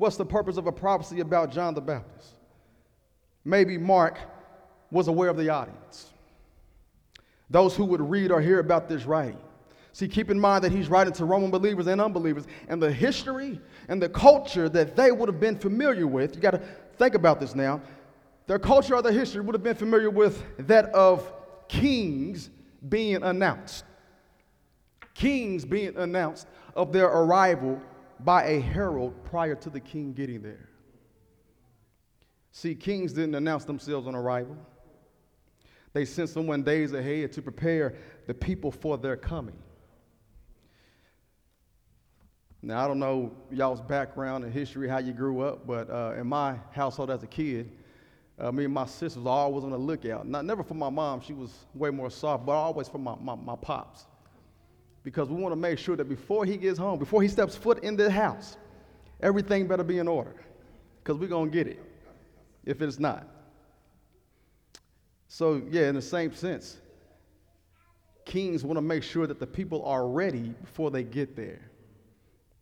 What's 0.00 0.16
the 0.16 0.24
purpose 0.24 0.56
of 0.56 0.66
a 0.66 0.72
prophecy 0.72 1.20
about 1.20 1.52
John 1.52 1.74
the 1.74 1.82
Baptist? 1.82 2.34
Maybe 3.44 3.76
Mark 3.76 4.18
was 4.90 5.08
aware 5.08 5.28
of 5.28 5.36
the 5.36 5.50
audience 5.50 6.06
those 7.50 7.74
who 7.76 7.84
would 7.84 8.00
read 8.00 8.30
or 8.30 8.40
hear 8.40 8.60
about 8.60 8.88
this 8.88 9.04
writing. 9.04 9.40
See, 9.92 10.06
keep 10.06 10.30
in 10.30 10.38
mind 10.38 10.62
that 10.64 10.70
he's 10.70 10.88
writing 10.88 11.12
to 11.14 11.24
Roman 11.24 11.50
believers 11.50 11.88
and 11.88 12.00
unbelievers, 12.00 12.46
and 12.68 12.80
the 12.80 12.90
history 12.92 13.60
and 13.88 14.00
the 14.00 14.08
culture 14.08 14.68
that 14.68 14.94
they 14.94 15.10
would 15.10 15.28
have 15.28 15.40
been 15.40 15.58
familiar 15.58 16.06
with. 16.06 16.36
You 16.36 16.40
got 16.40 16.52
to 16.52 16.62
think 16.96 17.14
about 17.14 17.40
this 17.40 17.56
now. 17.56 17.82
Their 18.46 18.60
culture 18.60 18.94
or 18.94 19.02
their 19.02 19.12
history 19.12 19.42
would 19.42 19.54
have 19.54 19.64
been 19.64 19.74
familiar 19.74 20.10
with 20.10 20.44
that 20.68 20.86
of 20.94 21.30
kings 21.68 22.48
being 22.88 23.22
announced. 23.22 23.84
Kings 25.12 25.64
being 25.64 25.94
announced 25.96 26.46
of 26.76 26.92
their 26.92 27.08
arrival 27.08 27.82
by 28.24 28.44
a 28.44 28.60
herald 28.60 29.24
prior 29.24 29.54
to 29.56 29.70
the 29.70 29.80
king 29.80 30.12
getting 30.12 30.42
there. 30.42 30.68
See, 32.52 32.74
kings 32.74 33.12
didn't 33.12 33.34
announce 33.34 33.64
themselves 33.64 34.06
on 34.06 34.14
arrival. 34.14 34.56
They 35.92 36.04
sent 36.04 36.28
someone 36.28 36.62
days 36.62 36.92
ahead 36.92 37.32
to 37.32 37.42
prepare 37.42 37.94
the 38.26 38.34
people 38.34 38.70
for 38.70 38.98
their 38.98 39.16
coming. 39.16 39.56
Now, 42.62 42.84
I 42.84 42.88
don't 42.88 42.98
know 42.98 43.32
y'all's 43.50 43.80
background 43.80 44.44
and 44.44 44.52
history, 44.52 44.88
how 44.88 44.98
you 44.98 45.12
grew 45.12 45.40
up, 45.40 45.66
but 45.66 45.88
uh, 45.88 46.14
in 46.18 46.26
my 46.26 46.56
household 46.72 47.10
as 47.10 47.22
a 47.22 47.26
kid, 47.26 47.72
uh, 48.38 48.52
me 48.52 48.64
and 48.64 48.74
my 48.74 48.86
sisters 48.86 49.24
always 49.24 49.64
on 49.64 49.70
the 49.70 49.78
lookout. 49.78 50.26
Not 50.26 50.44
never 50.44 50.62
for 50.62 50.74
my 50.74 50.90
mom, 50.90 51.20
she 51.20 51.32
was 51.32 51.50
way 51.74 51.90
more 51.90 52.10
soft, 52.10 52.44
but 52.44 52.52
always 52.52 52.88
for 52.88 52.98
my, 52.98 53.14
my, 53.20 53.34
my 53.34 53.56
pops. 53.56 54.06
Because 55.02 55.28
we 55.28 55.40
want 55.40 55.52
to 55.52 55.56
make 55.56 55.78
sure 55.78 55.96
that 55.96 56.08
before 56.08 56.44
he 56.44 56.56
gets 56.56 56.78
home, 56.78 56.98
before 56.98 57.22
he 57.22 57.28
steps 57.28 57.56
foot 57.56 57.82
in 57.82 57.96
the 57.96 58.10
house, 58.10 58.56
everything 59.20 59.66
better 59.66 59.82
be 59.82 59.98
in 59.98 60.08
order. 60.08 60.34
Because 61.02 61.18
we're 61.18 61.28
going 61.28 61.50
to 61.50 61.56
get 61.56 61.66
it 61.66 61.82
if 62.64 62.82
it's 62.82 62.98
not. 62.98 63.26
So, 65.28 65.62
yeah, 65.70 65.88
in 65.88 65.94
the 65.94 66.02
same 66.02 66.34
sense, 66.34 66.78
kings 68.24 68.64
want 68.64 68.76
to 68.76 68.82
make 68.82 69.02
sure 69.02 69.26
that 69.26 69.38
the 69.38 69.46
people 69.46 69.84
are 69.84 70.06
ready 70.06 70.54
before 70.60 70.90
they 70.90 71.02
get 71.02 71.36
there. 71.36 71.70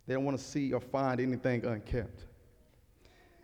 They 0.06 0.14
don't 0.14 0.24
want 0.24 0.38
to 0.38 0.44
see 0.44 0.72
or 0.72 0.80
find 0.80 1.20
anything 1.20 1.64
unkept. 1.64 2.24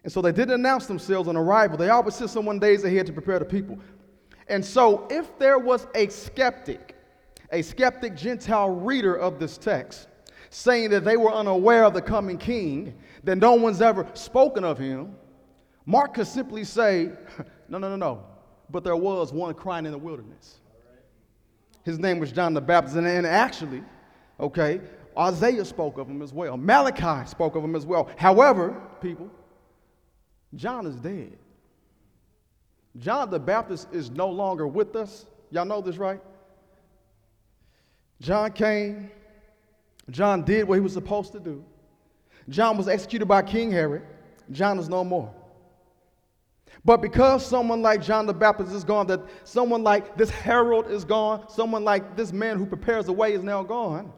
And 0.04 0.12
so 0.12 0.20
they 0.20 0.32
didn't 0.32 0.54
announce 0.54 0.86
themselves 0.86 1.28
on 1.28 1.36
arrival. 1.36 1.76
They 1.76 1.88
always 1.88 2.14
sent 2.14 2.30
someone 2.30 2.58
days 2.58 2.84
ahead 2.84 3.06
to 3.06 3.12
prepare 3.12 3.38
the 3.38 3.44
people. 3.44 3.78
And 4.48 4.64
so, 4.64 5.06
if 5.10 5.38
there 5.38 5.58
was 5.58 5.86
a 5.94 6.08
skeptic, 6.08 6.93
a 7.54 7.62
skeptic 7.62 8.14
Gentile 8.14 8.70
reader 8.70 9.14
of 9.14 9.38
this 9.38 9.56
text, 9.56 10.08
saying 10.50 10.90
that 10.90 11.04
they 11.04 11.16
were 11.16 11.32
unaware 11.32 11.84
of 11.84 11.94
the 11.94 12.02
coming 12.02 12.36
king, 12.36 12.94
that 13.24 13.36
no 13.36 13.54
one's 13.54 13.80
ever 13.80 14.06
spoken 14.14 14.64
of 14.64 14.78
him, 14.78 15.16
Mark 15.86 16.14
could 16.14 16.26
simply 16.26 16.64
say, 16.64 17.10
No, 17.68 17.78
no, 17.78 17.88
no, 17.88 17.96
no 17.96 18.24
but 18.70 18.84
there 18.84 18.96
was 18.96 19.32
one 19.32 19.54
crying 19.54 19.86
in 19.86 19.92
the 19.92 19.98
wilderness. 19.98 20.58
His 21.84 21.98
name 21.98 22.18
was 22.18 22.32
John 22.32 22.54
the 22.54 22.60
Baptist. 22.60 22.96
And, 22.96 23.26
actually, 23.26 23.82
okay, 24.40 24.80
Isaiah 25.16 25.64
spoke 25.64 25.98
of 25.98 26.08
him 26.08 26.22
as 26.22 26.32
well. 26.32 26.56
Malachi 26.56 27.26
spoke 27.28 27.56
of 27.56 27.62
him 27.62 27.76
as 27.76 27.84
well. 27.84 28.08
However, 28.16 28.80
people, 29.00 29.30
John 30.54 30.86
is 30.86 30.96
dead. 30.96 31.36
John 32.98 33.30
the 33.30 33.38
Baptist 33.38 33.88
is 33.92 34.10
no 34.10 34.28
longer 34.28 34.66
with 34.66 34.96
us. 34.96 35.26
Y'all 35.50 35.64
know 35.64 35.80
this, 35.80 35.96
right? 35.96 36.20
John 38.24 38.52
came. 38.52 39.10
John 40.10 40.44
did 40.44 40.66
what 40.66 40.76
he 40.76 40.80
was 40.80 40.94
supposed 40.94 41.32
to 41.32 41.40
do. 41.40 41.62
John 42.48 42.78
was 42.78 42.88
executed 42.88 43.26
by 43.26 43.42
King 43.42 43.70
Herod. 43.70 44.02
John 44.50 44.78
is 44.78 44.88
no 44.88 45.04
more. 45.04 45.32
But 46.86 47.02
because 47.02 47.44
someone 47.44 47.82
like 47.82 48.02
John 48.02 48.24
the 48.24 48.32
Baptist 48.32 48.72
is 48.72 48.82
gone, 48.82 49.06
that 49.08 49.20
someone 49.44 49.82
like 49.82 50.16
this 50.16 50.30
herald 50.30 50.90
is 50.90 51.04
gone, 51.04 51.48
someone 51.50 51.84
like 51.84 52.16
this 52.16 52.32
man 52.32 52.56
who 52.56 52.64
prepares 52.64 53.04
the 53.06 53.12
way 53.12 53.34
is 53.34 53.42
now 53.42 53.62
gone, 53.62 54.10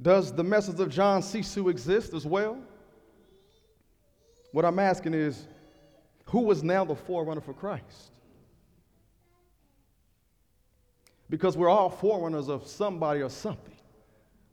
does 0.00 0.32
the 0.32 0.44
message 0.44 0.80
of 0.80 0.88
John 0.88 1.22
cease 1.22 1.52
to 1.54 1.68
exist 1.68 2.14
as 2.14 2.24
well? 2.24 2.58
What 4.52 4.64
I'm 4.64 4.78
asking 4.78 5.12
is, 5.12 5.46
who 6.24 6.50
is 6.50 6.62
now 6.62 6.86
the 6.86 6.96
forerunner 6.96 7.42
for 7.42 7.52
Christ? 7.52 8.12
Because 11.30 11.56
we're 11.56 11.68
all 11.68 11.90
forerunners 11.90 12.48
of 12.48 12.66
somebody 12.66 13.20
or 13.20 13.30
something. 13.30 13.74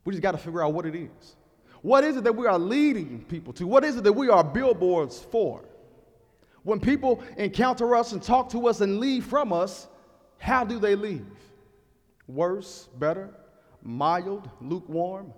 We 0.04 0.12
just 0.12 0.22
got 0.22 0.32
to 0.32 0.38
figure 0.38 0.62
out 0.62 0.72
what 0.74 0.86
it 0.86 0.94
is. 0.94 1.36
What 1.82 2.04
is 2.04 2.16
it 2.16 2.24
that 2.24 2.34
we 2.34 2.46
are 2.46 2.58
leading 2.58 3.24
people 3.24 3.52
to? 3.54 3.66
What 3.66 3.84
is 3.84 3.96
it 3.96 4.04
that 4.04 4.12
we 4.12 4.28
are 4.28 4.42
billboards 4.42 5.18
for? 5.18 5.64
When 6.62 6.80
people 6.80 7.22
encounter 7.36 7.94
us 7.94 8.12
and 8.12 8.22
talk 8.22 8.50
to 8.50 8.66
us 8.66 8.80
and 8.80 8.98
leave 8.98 9.24
from 9.24 9.52
us, 9.52 9.86
how 10.38 10.64
do 10.64 10.78
they 10.78 10.96
leave? 10.96 11.26
Worse, 12.26 12.88
better, 12.98 13.30
mild, 13.82 14.50
lukewarm? 14.60 15.32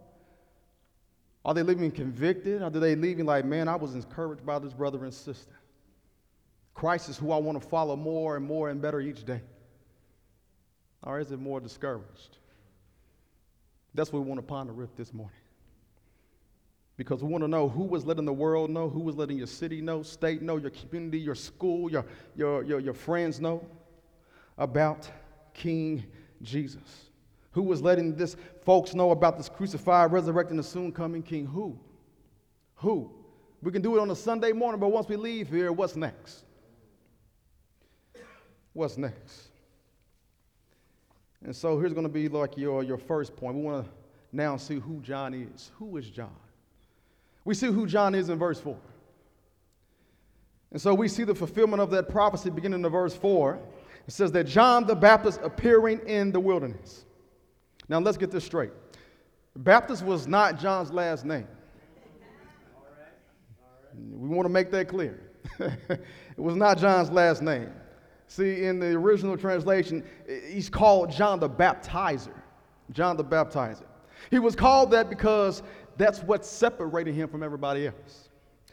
Are 1.44 1.54
they 1.54 1.62
leaving 1.62 1.90
convicted? 1.90 2.62
Or 2.62 2.66
are 2.66 2.70
they 2.70 2.96
leaving 2.96 3.26
like, 3.26 3.44
man, 3.44 3.68
I 3.68 3.76
was 3.76 3.94
encouraged 3.94 4.44
by 4.44 4.58
this 4.58 4.72
brother 4.72 5.04
and 5.04 5.12
sister? 5.12 5.54
Christ 6.74 7.08
is 7.08 7.16
who 7.16 7.32
I 7.32 7.36
want 7.36 7.60
to 7.60 7.68
follow 7.68 7.96
more 7.96 8.36
and 8.36 8.44
more 8.46 8.70
and 8.70 8.80
better 8.80 9.00
each 9.00 9.24
day. 9.24 9.42
Or 11.02 11.20
is 11.20 11.30
it 11.32 11.38
more 11.40 11.60
discouraged? 11.60 12.38
That's 13.94 14.12
what 14.12 14.22
we 14.22 14.28
want 14.28 14.40
to 14.40 14.46
ponder 14.46 14.72
with 14.72 14.96
this 14.96 15.12
morning. 15.14 15.36
because 16.98 17.22
we 17.22 17.28
want 17.30 17.42
to 17.44 17.48
know 17.48 17.68
who 17.68 17.84
was 17.84 18.04
letting 18.04 18.24
the 18.24 18.32
world 18.32 18.70
know, 18.70 18.90
who 18.90 18.98
was 18.98 19.16
letting 19.16 19.38
your 19.38 19.46
city 19.46 19.80
know, 19.80 20.02
state 20.02 20.42
know, 20.42 20.56
your 20.56 20.70
community, 20.70 21.18
your 21.18 21.36
school, 21.36 21.90
your, 21.90 22.04
your, 22.34 22.64
your, 22.64 22.80
your 22.80 22.92
friends 22.92 23.40
know 23.40 23.64
about 24.58 25.08
King 25.54 26.04
Jesus. 26.42 27.10
Who 27.52 27.62
was 27.62 27.80
letting 27.80 28.16
this 28.16 28.36
folks 28.64 28.94
know 28.94 29.12
about 29.12 29.36
this 29.36 29.48
crucified, 29.48 30.10
resurrected, 30.12 30.56
and 30.56 30.64
soon 30.64 30.92
coming 30.92 31.22
King? 31.22 31.46
Who? 31.46 31.78
Who? 32.76 33.12
We 33.62 33.70
can 33.70 33.80
do 33.80 33.96
it 33.96 34.00
on 34.00 34.10
a 34.10 34.16
Sunday 34.16 34.50
morning, 34.52 34.80
but 34.80 34.88
once 34.88 35.08
we 35.08 35.16
leave 35.16 35.48
here, 35.48 35.70
what's 35.70 35.94
next? 35.94 36.44
What's 38.72 38.98
next? 38.98 39.47
And 41.44 41.54
so 41.54 41.78
here's 41.78 41.92
going 41.92 42.06
to 42.06 42.12
be 42.12 42.28
like 42.28 42.56
your, 42.56 42.82
your 42.82 42.98
first 42.98 43.36
point. 43.36 43.56
We 43.56 43.62
want 43.62 43.84
to 43.84 43.90
now 44.32 44.56
see 44.56 44.78
who 44.78 45.00
John 45.00 45.34
is. 45.34 45.70
Who 45.78 45.96
is 45.96 46.08
John? 46.10 46.34
We 47.44 47.54
see 47.54 47.68
who 47.68 47.86
John 47.86 48.14
is 48.14 48.28
in 48.28 48.38
verse 48.38 48.60
4. 48.60 48.76
And 50.70 50.80
so 50.80 50.92
we 50.94 51.08
see 51.08 51.24
the 51.24 51.34
fulfillment 51.34 51.80
of 51.80 51.90
that 51.92 52.08
prophecy 52.08 52.50
beginning 52.50 52.84
in 52.84 52.90
verse 52.90 53.14
4. 53.14 53.58
It 54.06 54.12
says 54.12 54.32
that 54.32 54.44
John 54.44 54.86
the 54.86 54.94
Baptist 54.94 55.40
appearing 55.42 56.00
in 56.06 56.32
the 56.32 56.40
wilderness. 56.40 57.04
Now 57.88 58.00
let's 58.00 58.18
get 58.18 58.30
this 58.30 58.44
straight. 58.44 58.72
Baptist 59.56 60.04
was 60.04 60.26
not 60.26 60.58
John's 60.58 60.92
last 60.92 61.24
name. 61.24 61.48
We 63.94 64.28
want 64.28 64.44
to 64.44 64.50
make 64.50 64.70
that 64.70 64.88
clear. 64.88 65.30
it 65.58 66.00
was 66.36 66.54
not 66.54 66.78
John's 66.78 67.10
last 67.10 67.42
name. 67.42 67.70
See, 68.28 68.64
in 68.64 68.78
the 68.78 68.88
original 68.88 69.36
translation, 69.36 70.04
he's 70.48 70.68
called 70.68 71.10
John 71.10 71.40
the 71.40 71.48
Baptizer. 71.48 72.34
John 72.92 73.16
the 73.16 73.24
Baptizer. 73.24 73.86
He 74.30 74.38
was 74.38 74.54
called 74.54 74.90
that 74.90 75.08
because 75.08 75.62
that's 75.96 76.20
what 76.20 76.44
separated 76.44 77.14
him 77.14 77.28
from 77.28 77.42
everybody 77.42 77.86
else. 77.86 78.28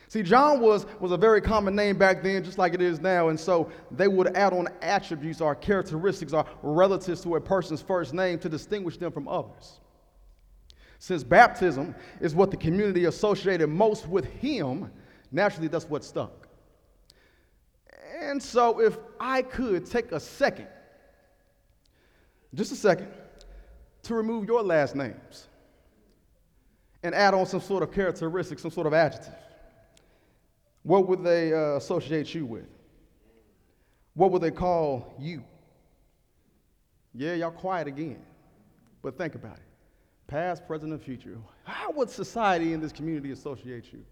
See, 0.10 0.22
John 0.24 0.60
was, 0.60 0.86
was 1.00 1.12
a 1.12 1.18
very 1.18 1.42
common 1.42 1.76
name 1.76 1.98
back 1.98 2.22
then, 2.22 2.44
just 2.44 2.58
like 2.58 2.74
it 2.74 2.82
is 2.82 3.00
now, 3.00 3.30
and 3.30 3.40
so 3.40 3.72
they 3.92 4.08
would 4.08 4.36
add 4.36 4.54
on 4.54 4.68
attributes 4.82 5.42
or 5.42 5.56
characteristics 5.56 6.34
or 6.34 6.46
relatives 6.62 7.22
to 7.22 7.36
a 7.36 7.42
person's 7.42 7.82
first 7.82 8.14
name 8.14 8.38
to 8.40 8.50
distinguish 8.50 8.98
them 8.98 9.12
from 9.12 9.28
others. 9.28 9.80
Since 11.00 11.24
baptism 11.24 11.96
is 12.22 12.36
what 12.36 12.52
the 12.52 12.58
community 12.58 13.06
associated 13.06 13.68
most 13.68 14.08
with 14.08 14.26
him, 14.26 14.92
naturally 15.32 15.68
that's 15.68 15.90
what 15.90 16.04
stuck. 16.04 16.48
And 18.22 18.42
so, 18.42 18.80
if 18.80 18.98
I 19.20 19.42
could 19.42 19.86
take 19.86 20.12
a 20.12 20.20
second, 20.20 20.68
just 22.54 22.72
a 22.72 22.76
second, 22.76 23.10
to 24.04 24.16
remove 24.16 24.46
your 24.46 24.62
last 24.62 24.96
names 24.96 25.48
and 27.04 27.14
add 27.14 27.34
on 27.34 27.46
some 27.46 27.62
sort 27.62 27.84
of 27.84 27.92
characteristic, 27.92 28.60
some 28.60 28.72
sort 28.72 28.88
of 28.88 28.94
adjective, 28.94 29.34
what 30.84 31.08
would 31.08 31.24
they 31.24 31.54
uh, 31.54 31.78
associate 31.78 32.34
you 32.34 32.46
with? 32.46 32.68
What 34.14 34.32
would 34.32 34.42
they 34.42 34.52
call 34.52 35.16
you? 35.20 35.44
Yeah, 37.14 37.34
y'all 37.34 37.52
quiet 37.52 37.88
again. 37.88 38.22
But 39.02 39.18
think 39.18 39.36
about 39.36 39.58
it 39.58 39.64
past, 40.28 40.66
present, 40.66 40.92
and 40.92 41.02
future. 41.02 41.38
How 41.64 41.92
would 41.92 42.10
society 42.10 42.74
in 42.74 42.82
this 42.82 42.92
community 42.92 43.32
associate 43.32 43.94
you? 43.94 44.04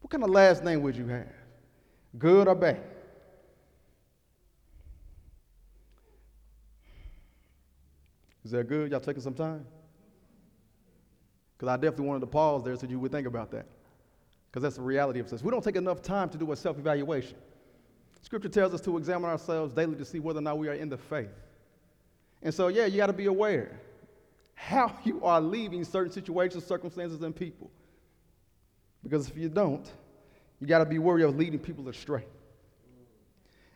What 0.00 0.10
kind 0.10 0.24
of 0.24 0.30
last 0.30 0.64
name 0.64 0.82
would 0.82 0.96
you 0.96 1.06
have? 1.06 1.32
Good 2.18 2.48
or 2.48 2.54
bad? 2.54 2.80
Is 8.46 8.52
that 8.52 8.68
good? 8.68 8.92
Y'all 8.92 9.00
taking 9.00 9.20
some 9.20 9.34
time? 9.34 9.66
Because 11.58 11.66
I 11.66 11.74
definitely 11.74 12.06
wanted 12.06 12.20
to 12.20 12.28
pause 12.28 12.62
there 12.62 12.76
so 12.76 12.86
you 12.86 13.00
would 13.00 13.10
think 13.10 13.26
about 13.26 13.50
that. 13.50 13.66
Because 14.48 14.62
that's 14.62 14.76
the 14.76 14.82
reality 14.82 15.18
of 15.18 15.28
this. 15.28 15.42
We 15.42 15.50
don't 15.50 15.64
take 15.64 15.74
enough 15.74 16.00
time 16.00 16.28
to 16.28 16.38
do 16.38 16.52
a 16.52 16.56
self 16.56 16.78
evaluation. 16.78 17.36
Scripture 18.22 18.48
tells 18.48 18.72
us 18.72 18.80
to 18.82 18.98
examine 18.98 19.28
ourselves 19.28 19.74
daily 19.74 19.96
to 19.96 20.04
see 20.04 20.20
whether 20.20 20.38
or 20.38 20.42
not 20.42 20.58
we 20.58 20.68
are 20.68 20.74
in 20.74 20.88
the 20.88 20.96
faith. 20.96 21.32
And 22.40 22.54
so, 22.54 22.68
yeah, 22.68 22.86
you 22.86 22.98
got 22.98 23.08
to 23.08 23.12
be 23.12 23.26
aware 23.26 23.80
how 24.54 24.96
you 25.04 25.24
are 25.24 25.40
leaving 25.40 25.82
certain 25.82 26.12
situations, 26.12 26.64
circumstances, 26.64 27.22
and 27.22 27.34
people. 27.34 27.68
Because 29.02 29.28
if 29.28 29.36
you 29.36 29.48
don't, 29.48 29.90
you 30.60 30.68
got 30.68 30.78
to 30.78 30.86
be 30.86 31.00
worried 31.00 31.24
of 31.24 31.36
leading 31.36 31.58
people 31.58 31.88
astray. 31.88 32.22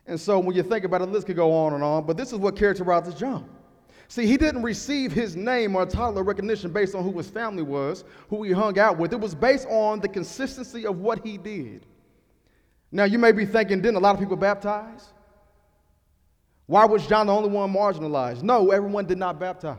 And 0.07 0.17
so 0.17 0.39
when 0.39 0.55
you 0.55 0.63
think 0.63 0.85
about 0.85 1.01
it, 1.01 1.11
this 1.11 1.25
could 1.25 1.35
go 1.35 1.51
on 1.51 1.73
and 1.73 1.83
on, 1.83 2.05
but 2.05 2.15
this 2.15 2.31
is 2.31 2.39
what 2.39 2.55
characterizes 2.55 3.15
John. 3.15 3.49
See, 4.11 4.27
he 4.27 4.35
didn't 4.35 4.63
receive 4.63 5.13
his 5.13 5.37
name 5.37 5.73
or 5.73 5.85
title 5.85 6.17
of 6.17 6.27
recognition 6.27 6.69
based 6.69 6.95
on 6.95 7.03
who 7.05 7.17
his 7.17 7.29
family 7.29 7.63
was, 7.63 8.03
who 8.29 8.43
he 8.43 8.51
hung 8.51 8.77
out 8.77 8.97
with. 8.97 9.13
It 9.13 9.19
was 9.21 9.33
based 9.33 9.65
on 9.69 10.01
the 10.01 10.09
consistency 10.09 10.85
of 10.85 10.99
what 10.99 11.25
he 11.25 11.37
did. 11.37 11.85
Now, 12.91 13.05
you 13.05 13.17
may 13.17 13.31
be 13.31 13.45
thinking, 13.45 13.81
didn't 13.81 13.95
a 13.95 14.01
lot 14.01 14.13
of 14.13 14.19
people 14.19 14.35
baptize? 14.35 15.13
Why 16.65 16.83
was 16.83 17.07
John 17.07 17.27
the 17.27 17.33
only 17.33 17.47
one 17.47 17.71
marginalized? 17.71 18.43
No, 18.43 18.71
everyone 18.71 19.05
did 19.05 19.17
not 19.17 19.39
baptize. 19.39 19.77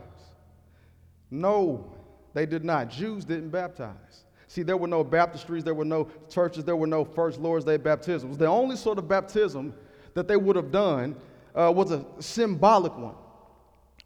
No, 1.29 1.93
they 2.33 2.47
did 2.47 2.65
not. 2.65 2.89
Jews 2.89 3.25
didn't 3.25 3.49
baptize. 3.49 4.25
See, 4.47 4.63
there 4.63 4.77
were 4.77 4.87
no 4.87 5.05
baptistries, 5.05 5.63
there 5.63 5.75
were 5.75 5.85
no 5.85 6.09
churches, 6.27 6.63
there 6.63 6.75
were 6.75 6.87
no 6.87 7.05
first 7.05 7.39
Lord's 7.39 7.65
Day 7.65 7.77
baptisms. 7.77 8.39
The 8.39 8.47
only 8.47 8.77
sort 8.77 8.97
of 8.97 9.07
baptism 9.07 9.75
that 10.15 10.27
they 10.27 10.37
would 10.37 10.55
have 10.55 10.71
done 10.71 11.15
uh, 11.53 11.71
was 11.71 11.91
a 11.91 12.03
symbolic 12.19 12.97
one 12.97 13.13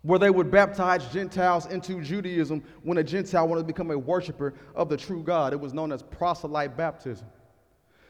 where 0.08 0.18
they 0.18 0.30
would 0.30 0.50
baptize 0.50 1.06
Gentiles 1.12 1.66
into 1.66 2.02
Judaism 2.02 2.64
when 2.84 2.98
a 2.98 3.04
Gentile 3.04 3.46
wanted 3.46 3.64
to 3.64 3.68
become 3.68 3.92
a 3.92 3.98
worshiper 3.98 4.54
of 4.74 4.88
the 4.88 4.96
true 4.96 5.22
God. 5.22 5.52
It 5.52 5.60
was 5.60 5.74
known 5.74 5.92
as 5.92 6.02
proselyte 6.02 6.78
baptism. 6.78 7.28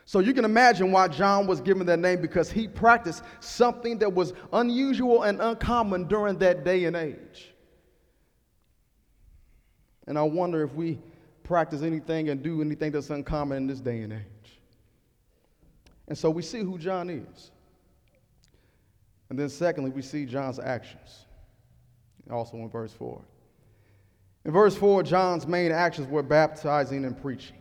So 0.05 0.19
you 0.19 0.31
can 0.31 0.45
imagine 0.45 0.91
why 0.91 1.07
John 1.07 1.47
was 1.47 1.60
given 1.60 1.88
that 1.88 1.97
name 1.97 2.21
because 2.21 2.51
he 2.51 2.67
practiced 2.67 3.23
something 3.39 3.97
that 3.97 4.13
was 4.13 4.33
unusual 4.53 5.23
and 5.23 5.41
uncommon 5.41 6.03
during 6.03 6.38
that 6.38 6.63
day 6.63 6.86
and 6.86 6.95
age. 6.95 7.51
And 10.05 10.19
I 10.19 10.21
wonder 10.21 10.63
if 10.63 10.75
we 10.75 10.99
practice 11.41 11.81
anything 11.81 12.29
and 12.29 12.43
do 12.43 12.62
anything 12.62 12.91
that's 12.91 13.10
uncommon 13.10 13.57
in 13.57 13.67
this 13.67 13.79
day 13.79 14.01
and 14.01 14.13
age. 14.13 14.60
And 16.07 16.15
so 16.15 16.29
we 16.29 16.43
see 16.43 16.60
who 16.60 16.77
John 16.77 17.10
is. 17.10 17.49
And 19.31 19.39
then, 19.39 19.49
secondly, 19.49 19.89
we 19.89 20.03
see 20.03 20.25
John's 20.25 20.60
actions 20.60 21.25
also 22.32 22.58
in 22.58 22.70
verse 22.70 22.94
4. 22.94 23.22
In 24.46 24.52
verse 24.52 24.76
4, 24.76 25.04
John's 25.04 25.46
main 25.46 25.72
actions 25.72 26.08
were 26.08 26.24
baptizing 26.24 27.06
and 27.06 27.20
preaching. 27.22 27.58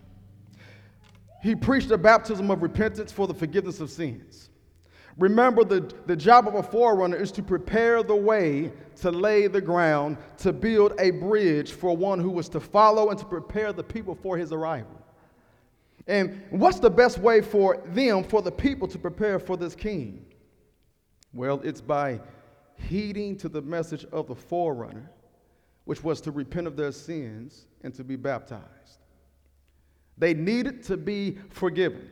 He 1.43 1.55
preached 1.55 1.91
a 1.91 1.99
baptism 1.99 2.51
of 2.51 2.63
repentance 2.63 3.13
for 3.13 3.27
the 3.27 3.35
forgiveness 3.35 3.81
of 3.81 3.91
sins. 3.91 4.51
Remember, 5.19 5.65
the, 5.65 5.93
the 6.07 6.17
job 6.17 6.47
of 6.47 6.55
a 6.55 6.63
forerunner 6.63 7.17
is 7.17 7.33
to 7.33 7.43
prepare 7.43 8.03
the 8.03 8.15
way, 8.15 8.71
to 8.97 9.11
lay 9.11 9.47
the 9.47 9.61
ground, 9.61 10.19
to 10.39 10.53
build 10.53 10.93
a 10.99 11.11
bridge 11.11 11.73
for 11.73 11.97
one 11.97 12.21
who 12.21 12.31
was 12.31 12.49
to 12.51 12.61
follow 12.61 13.09
and 13.11 13.19
to 13.19 13.25
prepare 13.25 13.73
the 13.73 13.83
people 13.83 14.15
for 14.15 14.37
his 14.37 14.53
arrival. 14.53 14.91
And 16.07 16.43
what's 16.51 16.79
the 16.79 16.91
best 16.91 17.19
way 17.19 17.41
for 17.41 17.83
them, 17.87 18.23
for 18.23 18.43
the 18.43 18.53
people, 18.53 18.87
to 18.89 18.99
prepare 18.99 19.39
for 19.39 19.57
this 19.57 19.75
king? 19.75 20.25
Well, 21.33 21.61
it's 21.65 21.81
by 21.81 22.21
heeding 22.79 23.37
to 23.39 23.49
the 23.49 23.63
message 23.63 24.05
of 24.13 24.29
the 24.29 24.35
forerunner, 24.35 25.11
which 25.85 26.03
was 26.03 26.21
to 26.23 26.31
repent 26.31 26.67
of 26.67 26.77
their 26.77 26.93
sins 26.93 27.67
and 27.83 27.95
to 27.95 28.05
be 28.05 28.17
baptized. 28.17 28.63
They 30.19 30.35
needed 30.35 30.83
to 30.85 30.97
be 30.97 31.39
forgiven. 31.51 32.11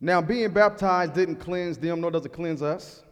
Now, 0.00 0.20
being 0.20 0.52
baptized 0.52 1.14
didn't 1.14 1.36
cleanse 1.36 1.78
them, 1.78 2.00
nor 2.00 2.10
does 2.10 2.26
it 2.26 2.32
cleanse 2.32 2.62
us 2.62 3.02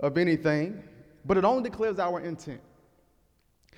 of 0.00 0.16
anything, 0.16 0.82
but 1.24 1.36
it 1.36 1.44
only 1.44 1.62
declares 1.68 1.98
our 1.98 2.20
intent. 2.20 2.60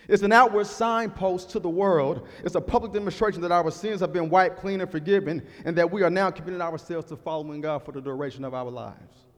It's 0.08 0.22
an 0.22 0.32
outward 0.32 0.66
signpost 0.66 1.50
to 1.50 1.58
the 1.58 1.68
world. 1.68 2.26
It's 2.42 2.54
a 2.54 2.60
public 2.60 2.92
demonstration 2.92 3.40
that 3.42 3.52
our 3.52 3.70
sins 3.70 4.00
have 4.00 4.12
been 4.12 4.30
wiped 4.30 4.58
clean 4.58 4.80
and 4.80 4.90
forgiven, 4.90 5.46
and 5.64 5.76
that 5.76 5.90
we 5.90 6.02
are 6.02 6.10
now 6.10 6.30
committing 6.30 6.60
ourselves 6.60 7.08
to 7.08 7.16
following 7.16 7.60
God 7.60 7.84
for 7.84 7.92
the 7.92 8.00
duration 8.00 8.44
of 8.44 8.54
our 8.54 8.70
lives. 8.70 9.29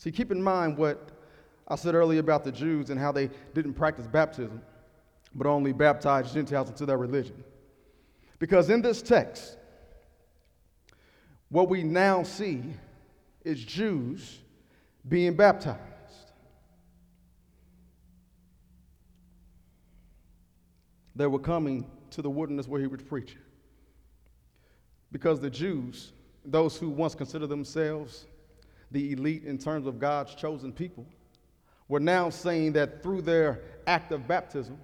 See, 0.00 0.10
keep 0.10 0.32
in 0.32 0.42
mind 0.42 0.78
what 0.78 1.10
I 1.68 1.76
said 1.76 1.94
earlier 1.94 2.20
about 2.20 2.42
the 2.42 2.50
Jews 2.50 2.88
and 2.88 2.98
how 2.98 3.12
they 3.12 3.28
didn't 3.52 3.74
practice 3.74 4.06
baptism, 4.06 4.62
but 5.34 5.46
only 5.46 5.74
baptized 5.74 6.32
Gentiles 6.32 6.70
into 6.70 6.86
their 6.86 6.96
religion. 6.96 7.44
Because 8.38 8.70
in 8.70 8.80
this 8.80 9.02
text, 9.02 9.58
what 11.50 11.68
we 11.68 11.82
now 11.82 12.22
see 12.22 12.62
is 13.44 13.62
Jews 13.62 14.38
being 15.06 15.34
baptized. 15.34 15.78
They 21.14 21.26
were 21.26 21.38
coming 21.38 21.90
to 22.12 22.22
the 22.22 22.30
wilderness 22.30 22.66
where 22.66 22.80
he 22.80 22.86
was 22.86 23.02
preaching. 23.02 23.36
Because 25.12 25.40
the 25.40 25.50
Jews, 25.50 26.12
those 26.42 26.78
who 26.78 26.88
once 26.88 27.14
considered 27.14 27.48
themselves 27.48 28.24
the 28.90 29.12
elite 29.12 29.44
in 29.44 29.58
terms 29.58 29.86
of 29.86 29.98
God's 29.98 30.34
chosen 30.34 30.72
people, 30.72 31.06
were 31.88 32.00
now 32.00 32.30
saying 32.30 32.72
that 32.72 33.02
through 33.02 33.22
their 33.22 33.60
act 33.86 34.12
of 34.12 34.26
baptism, 34.28 34.78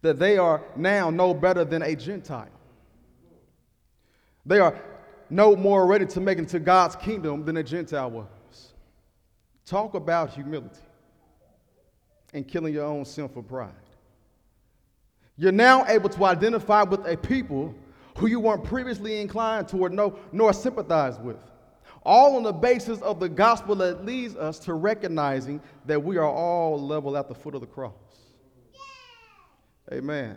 that 0.00 0.18
they 0.18 0.38
are 0.38 0.62
now 0.76 1.10
no 1.10 1.32
better 1.32 1.64
than 1.64 1.82
a 1.82 1.94
Gentile. 1.94 2.48
They 4.44 4.58
are 4.58 4.80
no 5.30 5.54
more 5.54 5.86
ready 5.86 6.06
to 6.06 6.20
make 6.20 6.38
into 6.38 6.58
God's 6.58 6.96
kingdom 6.96 7.44
than 7.44 7.56
a 7.56 7.62
Gentile 7.62 8.10
was. 8.10 8.72
Talk 9.64 9.94
about 9.94 10.30
humility 10.30 10.80
and 12.34 12.46
killing 12.46 12.74
your 12.74 12.84
own 12.84 13.04
sinful 13.04 13.44
pride. 13.44 13.72
You're 15.36 15.52
now 15.52 15.86
able 15.86 16.08
to 16.10 16.24
identify 16.24 16.82
with 16.82 17.06
a 17.06 17.16
people 17.16 17.74
who 18.18 18.26
you 18.26 18.40
weren't 18.40 18.64
previously 18.64 19.20
inclined 19.20 19.68
toward 19.68 19.92
no, 19.92 20.18
nor 20.32 20.52
sympathize 20.52 21.18
with. 21.18 21.42
All 22.04 22.36
on 22.36 22.42
the 22.42 22.52
basis 22.52 23.00
of 23.00 23.20
the 23.20 23.28
gospel 23.28 23.76
that 23.76 24.04
leads 24.04 24.34
us 24.36 24.58
to 24.60 24.74
recognizing 24.74 25.60
that 25.86 26.02
we 26.02 26.16
are 26.16 26.28
all 26.28 26.80
level 26.80 27.16
at 27.16 27.28
the 27.28 27.34
foot 27.34 27.54
of 27.54 27.60
the 27.60 27.66
cross. 27.66 27.92
Amen. 29.92 30.36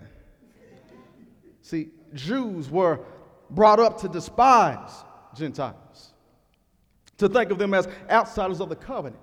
See, 1.62 1.89
Jews 2.13 2.69
were 2.69 2.99
brought 3.49 3.80
up 3.80 3.99
to 4.01 4.08
despise 4.08 5.04
Gentiles, 5.36 6.13
to 7.17 7.28
think 7.28 7.51
of 7.51 7.58
them 7.58 7.73
as 7.73 7.88
outsiders 8.10 8.60
of 8.60 8.69
the 8.69 8.75
covenant. 8.75 9.19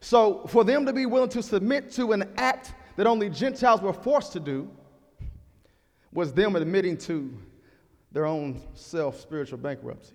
So, 0.00 0.46
for 0.46 0.64
them 0.64 0.86
to 0.86 0.92
be 0.92 1.04
willing 1.04 1.28
to 1.30 1.42
submit 1.42 1.90
to 1.92 2.12
an 2.12 2.24
act 2.38 2.72
that 2.96 3.06
only 3.06 3.28
Gentiles 3.28 3.82
were 3.82 3.92
forced 3.92 4.32
to 4.32 4.40
do 4.40 4.70
was 6.12 6.32
them 6.32 6.56
admitting 6.56 6.96
to 6.98 7.32
their 8.12 8.26
own 8.26 8.60
self 8.74 9.20
spiritual 9.20 9.58
bankruptcy. 9.58 10.14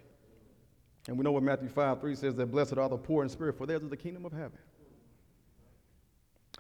And 1.07 1.17
we 1.17 1.23
know 1.23 1.31
what 1.31 1.43
Matthew 1.43 1.69
5 1.69 2.01
3 2.01 2.15
says 2.15 2.35
that 2.35 2.47
blessed 2.47 2.77
are 2.77 2.89
the 2.89 2.97
poor 2.97 3.23
in 3.23 3.29
spirit, 3.29 3.57
for 3.57 3.65
theirs 3.65 3.83
is 3.83 3.89
the 3.89 3.97
kingdom 3.97 4.25
of 4.25 4.31
heaven. 4.31 4.57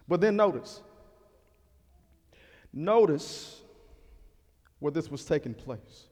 But 0.07 0.21
then 0.21 0.35
notice, 0.35 0.81
notice 2.71 3.61
where 4.79 4.91
this 4.91 5.09
was 5.09 5.25
taking 5.25 5.53
place. 5.53 6.05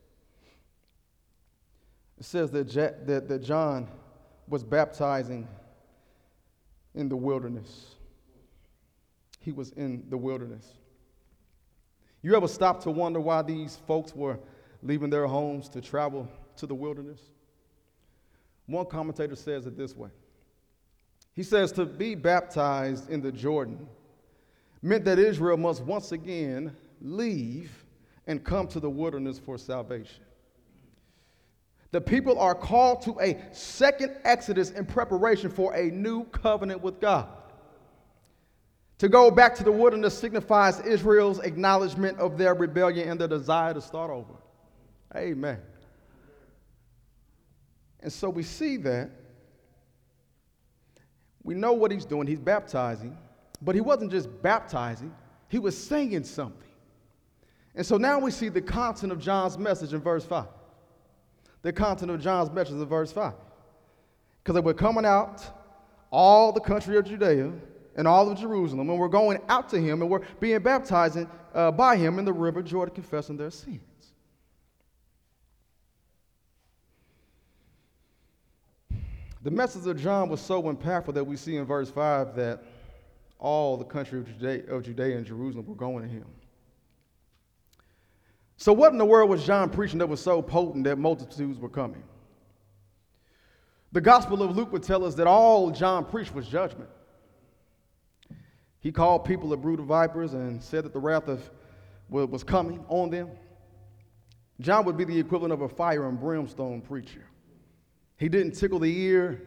It 2.18 2.26
says 2.26 2.50
that, 2.52 2.72
that, 3.06 3.28
that 3.28 3.44
John 3.44 3.88
was 4.48 4.64
baptizing 4.64 5.48
in 6.96 7.10
the 7.10 7.18
wilderness. 7.18 7.96
He 9.40 9.52
was 9.52 9.72
in 9.72 10.06
the 10.10 10.18
wilderness. 10.18 10.66
You 12.22 12.36
ever 12.36 12.48
stop 12.48 12.82
to 12.84 12.92
wonder 12.92 13.20
why 13.20 13.42
these 13.42 13.76
folks 13.86 14.16
were 14.16 14.40
leaving 14.82 15.10
their 15.10 15.28
homes 15.28 15.68
to 15.70 15.82
travel 15.82 16.28
to 16.58 16.66
the 16.66 16.76
wilderness? 16.76 17.20
One 18.66 18.86
commentator 18.86 19.36
says 19.36 19.66
it 19.66 19.78
this 19.78 19.96
way 19.96 20.10
He 21.34 21.44
says, 21.44 21.72
To 21.74 21.86
be 21.86 22.16
baptized 22.16 23.10
in 23.10 23.22
the 23.22 23.32
Jordan 23.32 23.88
meant 24.82 25.06
that 25.06 25.20
Israel 25.20 25.58
must 25.58 25.82
once 25.84 26.12
again 26.12 26.76
leave 27.02 27.86
and 28.28 28.44
come 28.44 28.68
to 28.68 28.80
the 28.80 28.90
wilderness 28.90 29.40
for 29.40 29.58
salvation. 29.58 30.24
The 31.92 32.02
people 32.02 32.40
are 32.40 32.56
called 32.56 33.04
to 33.04 33.20
a 33.20 33.40
second 33.52 34.16
exodus 34.24 34.72
in 34.72 34.86
preparation 34.86 35.50
for 35.52 35.76
a 35.76 35.92
new 35.92 36.24
covenant 36.26 36.82
with 36.82 37.00
God. 37.00 37.28
To 38.98 39.10
go 39.10 39.30
back 39.30 39.54
to 39.56 39.64
the 39.64 39.72
wilderness 39.72 40.18
signifies 40.18 40.80
Israel's 40.80 41.40
acknowledgement 41.40 42.18
of 42.20 42.38
their 42.38 42.56
rebellion 42.56 43.10
and 43.10 43.20
their 43.20 43.28
desire 43.28 43.74
to 43.74 43.82
start 43.82 44.10
over. 44.10 44.34
Amen. 45.16 45.60
And 48.04 48.12
so 48.12 48.30
we 48.30 48.44
see 48.44 48.78
that. 48.78 49.10
We 51.42 51.56
know 51.56 51.74
what 51.74 51.92
he's 51.92 52.06
doing. 52.06 52.28
He's 52.28 52.40
baptizing. 52.40 53.18
But 53.62 53.76
he 53.76 53.82
wasn't 53.82 54.12
just 54.12 54.30
baptizing, 54.42 55.16
he 55.48 55.58
was 55.58 55.78
saying 55.78 56.26
something. 56.26 56.60
And 57.76 57.86
so 57.86 57.98
now 57.98 58.20
we 58.20 58.30
see 58.30 58.50
the 58.50 58.62
content 58.62 59.12
of 59.12 59.20
John's 59.20 59.58
message 59.58 59.94
in 59.94 60.02
verse 60.02 60.26
5 60.26 60.46
the 61.64 61.72
content 61.72 62.12
of 62.12 62.22
John's 62.22 62.52
message 62.52 62.74
in 62.74 62.86
verse 62.86 63.12
5. 63.14 63.34
Because 64.44 64.56
they 64.56 64.60
were 64.60 64.74
coming 64.74 65.06
out 65.06 65.42
all 66.12 66.52
the 66.52 66.60
country 66.60 66.98
of 66.98 67.06
Judea 67.06 67.54
and 67.96 68.06
all 68.06 68.30
of 68.30 68.38
Jerusalem, 68.38 68.90
and 68.90 69.00
we're 69.00 69.08
going 69.08 69.40
out 69.48 69.70
to 69.70 69.80
him, 69.80 70.02
and 70.02 70.12
we're 70.12 70.24
being 70.42 70.60
baptized 70.60 71.20
uh, 71.54 71.72
by 71.72 71.96
him 71.96 72.20
in 72.20 72.26
the 72.26 72.34
river 72.34 72.62
Jordan, 72.62 72.94
confessing 72.94 73.38
their 73.38 73.50
sins. 73.50 73.80
The 79.44 79.52
message 79.52 79.86
of 79.88 80.02
John 80.02 80.30
was 80.30 80.40
so 80.40 80.64
impactful 80.64 81.14
that 81.16 81.26
we 81.26 81.36
see 81.36 81.58
in 81.58 81.66
verse 81.66 81.92
5 81.92 82.36
that 82.38 82.64
all 83.40 83.76
the 83.76 83.84
country 83.84 84.20
of 84.20 84.26
Judea, 84.26 84.74
of 84.74 84.84
Judea 84.84 85.18
and 85.18 85.26
Jerusalem 85.26 85.66
were 85.66 85.76
going 85.76 86.04
to 86.04 86.10
him. 86.10 86.26
So, 88.56 88.72
what 88.72 88.94
in 88.94 88.98
the 88.98 89.06
world 89.06 89.30
was 89.30 89.46
John 89.46 89.70
preaching 89.70 90.00
that 90.00 90.08
was 90.08 90.22
so 90.22 90.42
potent 90.42 90.86
that 90.86 90.98
multitudes 90.98 91.60
were 91.60 91.68
coming? 91.68 92.04
The 93.92 94.00
Gospel 94.00 94.42
of 94.42 94.56
Luke 94.56 94.72
would 94.72 94.84
tell 94.84 95.04
us 95.04 95.14
that 95.16 95.28
all 95.28 95.72
John 95.72 96.06
preached 96.06 96.34
was 96.34 96.48
judgment. 96.48 96.90
He 98.80 98.94
called 98.94 99.26
people 99.26 99.52
a 99.52 99.58
brood 99.58 99.80
of 99.80 99.86
vipers 99.88 100.34
and 100.34 100.64
said 100.64 100.86
that 100.86 100.94
the 100.94 101.00
wrath 101.00 101.28
of 101.28 101.50
was 102.10 102.44
coming 102.44 102.86
on 102.88 103.10
them. 103.10 103.30
John 104.62 104.86
would 104.86 104.96
be 104.96 105.04
the 105.04 105.20
equivalent 105.20 105.52
of 105.52 105.62
a 105.62 105.70
fire 105.70 106.08
and 106.08 106.18
brimstone 106.18 106.80
preacher. 106.80 107.26
He 108.24 108.30
didn't 108.30 108.54
tickle 108.54 108.80
the 108.80 109.02
ear. 109.02 109.42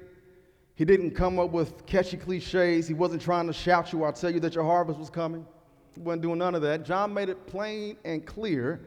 He 0.75 0.85
didn't 0.85 1.13
come 1.13 1.39
up 1.39 1.51
with 1.51 1.87
catchy 1.87 2.19
cliches. 2.19 2.87
He 2.87 2.93
wasn't 2.93 3.23
trying 3.23 3.47
to 3.47 3.53
shout 3.55 3.91
you 3.91 4.03
or 4.03 4.13
tell 4.13 4.29
you 4.29 4.39
that 4.41 4.55
your 4.55 4.65
harvest 4.65 4.99
was 4.99 5.09
coming. 5.09 5.47
He 5.95 6.03
wasn't 6.03 6.21
doing 6.21 6.37
none 6.37 6.55
of 6.55 6.61
that. 6.61 6.85
John 6.85 7.15
made 7.15 7.31
it 7.31 7.47
plain 7.47 7.97
and 8.05 8.27
clear 8.27 8.83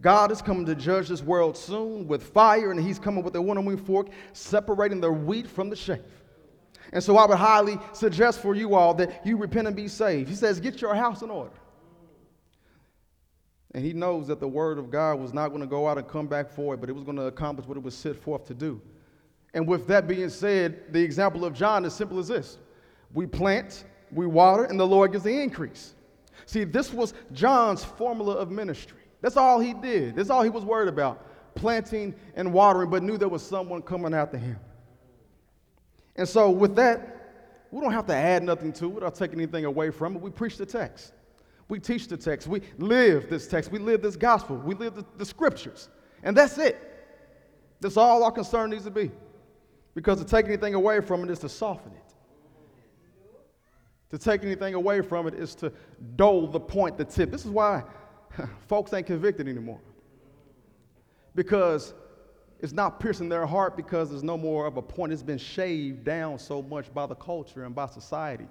God 0.00 0.30
is 0.30 0.40
coming 0.40 0.64
to 0.66 0.76
judge 0.76 1.08
this 1.08 1.20
world 1.20 1.56
soon 1.56 2.06
with 2.06 2.22
fire, 2.22 2.70
and 2.70 2.78
He's 2.78 3.00
coming 3.00 3.24
with 3.24 3.34
a 3.34 3.42
winnowing 3.42 3.76
fork, 3.76 4.06
separating 4.34 5.00
the 5.00 5.10
wheat 5.10 5.48
from 5.48 5.68
the 5.68 5.74
chaff. 5.74 5.98
And 6.92 7.02
so 7.02 7.16
I 7.16 7.26
would 7.26 7.36
highly 7.36 7.76
suggest 7.92 8.40
for 8.40 8.54
you 8.54 8.76
all 8.76 8.94
that 8.94 9.26
you 9.26 9.36
repent 9.36 9.66
and 9.66 9.74
be 9.74 9.88
saved. 9.88 10.28
He 10.28 10.36
says, 10.36 10.60
Get 10.60 10.80
your 10.80 10.94
house 10.94 11.22
in 11.22 11.30
order. 11.30 11.50
And 13.72 13.84
he 13.84 13.94
knows 13.94 14.28
that 14.28 14.38
the 14.38 14.46
word 14.46 14.78
of 14.78 14.92
God 14.92 15.18
was 15.18 15.34
not 15.34 15.48
going 15.48 15.60
to 15.60 15.66
go 15.66 15.88
out 15.88 15.98
and 15.98 16.06
come 16.06 16.28
back 16.28 16.50
for 16.50 16.74
it, 16.74 16.80
but 16.80 16.88
it 16.88 16.92
was 16.92 17.02
going 17.02 17.16
to 17.16 17.24
accomplish 17.24 17.66
what 17.66 17.76
it 17.76 17.82
was 17.82 17.96
set 17.96 18.14
forth 18.14 18.46
to 18.46 18.54
do. 18.54 18.80
And 19.54 19.66
with 19.68 19.86
that 19.86 20.06
being 20.08 20.28
said, 20.28 20.92
the 20.92 21.00
example 21.00 21.44
of 21.44 21.54
John 21.54 21.84
is 21.84 21.94
simple 21.94 22.18
as 22.18 22.28
this 22.28 22.58
we 23.14 23.26
plant, 23.26 23.84
we 24.10 24.26
water, 24.26 24.64
and 24.64 24.78
the 24.78 24.86
Lord 24.86 25.12
gives 25.12 25.24
the 25.24 25.40
increase. 25.40 25.94
See, 26.46 26.64
this 26.64 26.92
was 26.92 27.14
John's 27.32 27.84
formula 27.84 28.34
of 28.34 28.50
ministry. 28.50 28.98
That's 29.20 29.36
all 29.36 29.60
he 29.60 29.72
did. 29.72 30.16
That's 30.16 30.28
all 30.28 30.42
he 30.42 30.50
was 30.50 30.64
worried 30.64 30.88
about 30.88 31.24
planting 31.54 32.14
and 32.34 32.52
watering, 32.52 32.90
but 32.90 33.02
knew 33.02 33.16
there 33.16 33.28
was 33.28 33.42
someone 33.42 33.80
coming 33.80 34.12
after 34.12 34.36
him. 34.36 34.58
And 36.16 36.28
so, 36.28 36.50
with 36.50 36.74
that, 36.76 37.68
we 37.70 37.80
don't 37.80 37.92
have 37.92 38.06
to 38.06 38.14
add 38.14 38.42
nothing 38.42 38.72
to 38.74 38.98
it 38.98 39.02
or 39.02 39.10
take 39.10 39.32
anything 39.32 39.64
away 39.64 39.90
from 39.90 40.16
it. 40.16 40.22
We 40.22 40.30
preach 40.30 40.56
the 40.56 40.66
text, 40.66 41.12
we 41.68 41.78
teach 41.78 42.08
the 42.08 42.16
text, 42.16 42.48
we 42.48 42.60
live 42.78 43.30
this 43.30 43.46
text, 43.46 43.70
we 43.70 43.78
live 43.78 44.02
this 44.02 44.16
gospel, 44.16 44.56
we 44.56 44.74
live 44.74 44.96
the, 44.96 45.04
the 45.16 45.24
scriptures. 45.24 45.88
And 46.24 46.36
that's 46.36 46.58
it. 46.58 46.80
That's 47.80 47.96
all 47.96 48.24
our 48.24 48.32
concern 48.32 48.70
needs 48.70 48.84
to 48.84 48.90
be. 48.90 49.10
Because 49.94 50.18
to 50.18 50.24
take 50.24 50.46
anything 50.46 50.74
away 50.74 51.00
from 51.00 51.22
it 51.24 51.30
is 51.30 51.38
to 51.40 51.48
soften 51.48 51.92
it. 51.92 52.14
To 54.10 54.18
take 54.18 54.42
anything 54.42 54.74
away 54.74 55.00
from 55.00 55.26
it 55.26 55.34
is 55.34 55.54
to 55.56 55.72
dull 56.16 56.46
the 56.46 56.60
point, 56.60 56.98
the 56.98 57.04
tip. 57.04 57.30
This 57.30 57.44
is 57.44 57.50
why 57.50 57.82
folks 58.68 58.92
ain't 58.92 59.06
convicted 59.06 59.48
anymore. 59.48 59.80
Because 61.34 61.94
it's 62.60 62.72
not 62.72 63.00
piercing 63.00 63.28
their 63.28 63.46
heart 63.46 63.76
because 63.76 64.10
there's 64.10 64.22
no 64.22 64.38
more 64.38 64.66
of 64.66 64.76
a 64.76 64.82
point. 64.82 65.12
It's 65.12 65.22
been 65.22 65.38
shaved 65.38 66.04
down 66.04 66.38
so 66.38 66.62
much 66.62 66.92
by 66.94 67.06
the 67.06 67.14
culture 67.14 67.64
and 67.64 67.74
by 67.74 67.86
society, 67.86 68.46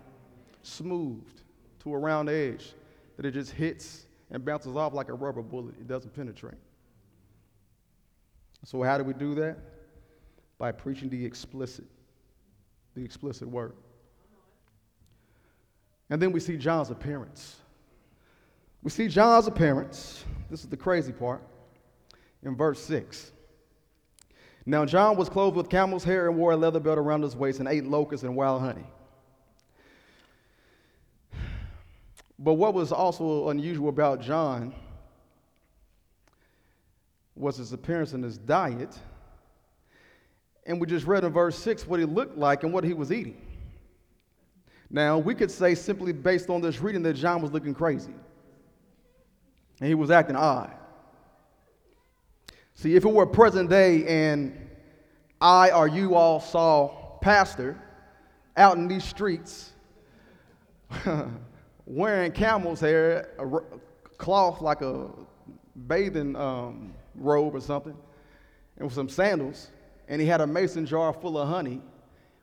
smoothed 0.61 1.41
to 1.79 1.93
a 1.93 1.97
round 1.97 2.29
edge 2.29 2.73
that 3.17 3.25
it 3.25 3.31
just 3.31 3.51
hits 3.51 4.05
and 4.31 4.43
bounces 4.43 4.75
off 4.75 4.93
like 4.93 5.09
a 5.09 5.13
rubber 5.13 5.41
bullet. 5.41 5.75
It 5.79 5.87
doesn't 5.87 6.13
penetrate. 6.13 6.59
So, 8.65 8.81
how 8.83 8.97
do 8.97 9.03
we 9.03 9.13
do 9.13 9.35
that? 9.35 9.57
By 10.63 10.71
preaching 10.71 11.09
the 11.09 11.25
explicit, 11.25 11.83
the 12.95 13.03
explicit 13.03 13.49
word. 13.49 13.73
And 16.09 16.21
then 16.21 16.31
we 16.31 16.39
see 16.39 16.55
John's 16.55 16.89
appearance. 16.89 17.57
We 18.81 18.89
see 18.89 19.09
John's 19.09 19.47
appearance. 19.47 20.23
This 20.49 20.61
is 20.63 20.69
the 20.69 20.77
crazy 20.77 21.11
part. 21.11 21.41
In 22.43 22.55
verse 22.55 22.79
6. 22.79 23.33
Now, 24.65 24.85
John 24.85 25.17
was 25.17 25.27
clothed 25.27 25.57
with 25.57 25.67
camel's 25.67 26.05
hair 26.05 26.29
and 26.29 26.37
wore 26.37 26.53
a 26.53 26.55
leather 26.55 26.79
belt 26.79 26.97
around 26.97 27.23
his 27.23 27.35
waist 27.35 27.59
and 27.59 27.67
ate 27.67 27.83
locusts 27.83 28.23
and 28.23 28.33
wild 28.33 28.61
honey. 28.61 28.87
But 32.39 32.53
what 32.53 32.73
was 32.73 32.93
also 32.93 33.49
unusual 33.49 33.89
about 33.89 34.21
John 34.21 34.73
was 37.35 37.57
his 37.57 37.73
appearance 37.73 38.13
and 38.13 38.23
his 38.23 38.37
diet. 38.37 38.97
And 40.65 40.79
we 40.79 40.87
just 40.87 41.05
read 41.05 41.23
in 41.23 41.33
verse 41.33 41.57
6 41.57 41.87
what 41.87 41.99
he 41.99 42.05
looked 42.05 42.37
like 42.37 42.63
and 42.63 42.71
what 42.73 42.83
he 42.83 42.93
was 42.93 43.11
eating. 43.11 43.39
Now, 44.89 45.17
we 45.17 45.33
could 45.35 45.51
say 45.51 45.75
simply 45.75 46.13
based 46.13 46.49
on 46.49 46.61
this 46.61 46.79
reading 46.79 47.01
that 47.03 47.13
John 47.15 47.41
was 47.41 47.51
looking 47.51 47.73
crazy. 47.73 48.13
and 49.79 49.87
he 49.89 49.95
was 49.95 50.11
acting 50.11 50.35
odd. 50.35 50.71
See, 52.75 52.95
if 52.95 53.03
it 53.03 53.11
were 53.11 53.25
present 53.25 53.69
day 53.69 54.05
and 54.05 54.69
I 55.41 55.71
or 55.71 55.87
you 55.87 56.15
all 56.15 56.39
saw 56.39 57.17
Pastor 57.19 57.81
out 58.55 58.77
in 58.77 58.87
these 58.87 59.03
streets 59.03 59.71
wearing 61.85 62.31
camel's 62.31 62.79
hair, 62.79 63.29
a 63.39 64.17
cloth 64.17 64.61
like 64.61 64.81
a 64.81 65.09
bathing 65.87 66.35
um, 66.35 66.93
robe 67.15 67.55
or 67.55 67.61
something, 67.61 67.95
and 68.77 68.85
with 68.85 68.93
some 68.93 69.09
sandals, 69.09 69.69
and 70.07 70.21
he 70.21 70.27
had 70.27 70.41
a 70.41 70.47
mason 70.47 70.85
jar 70.85 71.13
full 71.13 71.37
of 71.37 71.47
honey 71.47 71.81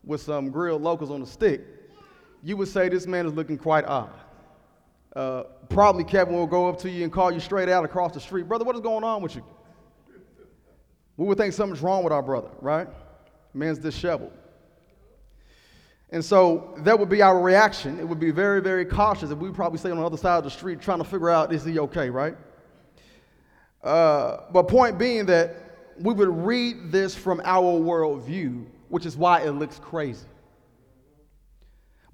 with 0.04 0.22
some 0.22 0.50
grilled 0.50 0.82
locals 0.82 1.10
on 1.10 1.22
a 1.22 1.26
stick, 1.26 1.60
you 2.42 2.56
would 2.56 2.68
say 2.68 2.88
this 2.88 3.06
man 3.06 3.26
is 3.26 3.32
looking 3.32 3.58
quite 3.58 3.84
odd. 3.84 4.12
Uh, 5.14 5.42
probably 5.68 6.04
Kevin 6.04 6.34
will 6.34 6.46
go 6.46 6.68
up 6.68 6.78
to 6.80 6.90
you 6.90 7.02
and 7.02 7.12
call 7.12 7.30
you 7.30 7.40
straight 7.40 7.68
out 7.68 7.84
across 7.84 8.14
the 8.14 8.20
street, 8.20 8.46
brother, 8.46 8.64
what 8.64 8.74
is 8.74 8.80
going 8.80 9.04
on 9.04 9.22
with 9.22 9.34
you? 9.34 9.44
We 11.16 11.26
would 11.26 11.36
think 11.36 11.52
something's 11.52 11.82
wrong 11.82 12.02
with 12.02 12.12
our 12.12 12.22
brother, 12.22 12.48
right? 12.60 12.88
Man's 13.52 13.78
disheveled. 13.78 14.32
And 16.12 16.24
so 16.24 16.74
that 16.78 16.98
would 16.98 17.08
be 17.08 17.22
our 17.22 17.40
reaction. 17.40 18.00
It 18.00 18.08
would 18.08 18.18
be 18.18 18.30
very, 18.30 18.60
very 18.60 18.84
cautious. 18.84 19.30
And 19.30 19.40
we'd 19.40 19.54
probably 19.54 19.78
stay 19.78 19.90
on 19.90 19.98
the 19.98 20.04
other 20.04 20.16
side 20.16 20.38
of 20.38 20.44
the 20.44 20.50
street 20.50 20.80
trying 20.80 20.98
to 20.98 21.04
figure 21.04 21.30
out 21.30 21.52
is 21.52 21.64
he 21.64 21.78
okay, 21.78 22.10
right? 22.10 22.36
Uh, 23.82 24.38
but 24.52 24.64
point 24.64 24.98
being 24.98 25.26
that 25.26 25.69
we 26.00 26.14
would 26.14 26.28
read 26.28 26.90
this 26.90 27.14
from 27.14 27.40
our 27.44 27.78
worldview, 27.78 28.64
which 28.88 29.06
is 29.06 29.16
why 29.16 29.40
it 29.40 29.50
looks 29.50 29.78
crazy. 29.78 30.26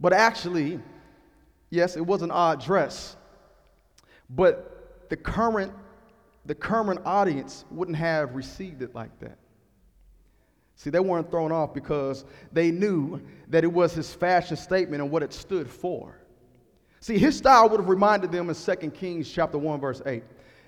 But 0.01 0.13
actually, 0.13 0.81
yes, 1.71 1.97
it 1.97 2.05
was 2.05 2.23
an 2.23 2.31
odd 2.31 2.63
dress, 2.63 3.17
but 4.29 5.09
the 5.09 5.17
current, 5.17 5.73
the 6.45 6.55
current 6.55 7.01
audience 7.05 7.65
wouldn't 7.71 7.97
have 7.97 8.35
received 8.35 8.83
it 8.83 8.95
like 8.95 9.19
that. 9.21 9.39
See, 10.75 10.91
they 10.91 11.01
weren't 11.01 11.31
thrown 11.31 11.53
off 11.53 11.73
because 11.73 12.27
they 12.53 12.71
knew 12.71 13.23
that 13.49 13.65
it 13.65 13.73
was 13.73 13.95
his 13.95 14.13
fashion 14.13 14.57
statement 14.57 15.01
and 15.01 15.11
what 15.11 15.23
it 15.23 15.33
stood 15.33 15.71
for. 15.71 16.21
See, 17.01 17.19
his 17.19 17.39
style 17.39 17.69
would 17.69 17.81
have 17.81 17.89
reminded 17.89 18.33
them 18.33 18.51
in 18.51 18.55
2 18.55 18.91
Kings 18.91 19.31
chapter 19.31 19.57
1, 19.57 19.81
verse 19.81 20.03
8, 20.05 20.23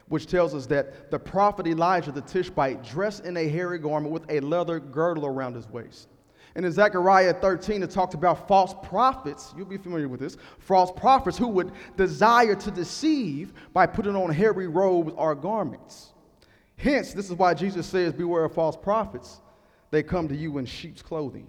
which 0.08 0.26
tells 0.26 0.54
us 0.54 0.66
that 0.66 1.10
the 1.10 1.18
prophet 1.18 1.66
Elijah 1.66 2.12
the 2.12 2.20
Tishbite 2.20 2.82
dressed 2.82 3.24
in 3.24 3.36
a 3.36 3.48
hairy 3.48 3.78
garment 3.78 4.12
with 4.12 4.24
a 4.30 4.40
leather 4.40 4.80
girdle 4.80 5.26
around 5.26 5.54
his 5.54 5.68
waist. 5.68 6.08
And 6.54 6.64
in 6.64 6.72
Zechariah 6.72 7.34
13, 7.34 7.82
it 7.82 7.90
talks 7.90 8.14
about 8.14 8.48
false 8.48 8.74
prophets. 8.82 9.54
You'll 9.56 9.66
be 9.66 9.76
familiar 9.76 10.08
with 10.08 10.18
this. 10.18 10.36
False 10.58 10.90
prophets 10.90 11.38
who 11.38 11.48
would 11.48 11.72
desire 11.96 12.54
to 12.54 12.70
deceive 12.70 13.52
by 13.72 13.86
putting 13.86 14.16
on 14.16 14.30
hairy 14.30 14.66
robes 14.66 15.12
or 15.16 15.34
garments. 15.34 16.12
Hence, 16.76 17.12
this 17.12 17.26
is 17.26 17.34
why 17.34 17.54
Jesus 17.54 17.86
says, 17.86 18.12
Beware 18.12 18.44
of 18.44 18.54
false 18.54 18.76
prophets 18.76 19.40
they 19.90 20.02
come 20.02 20.28
to 20.28 20.36
you 20.36 20.58
in 20.58 20.66
sheep's 20.66 21.02
clothing, 21.02 21.46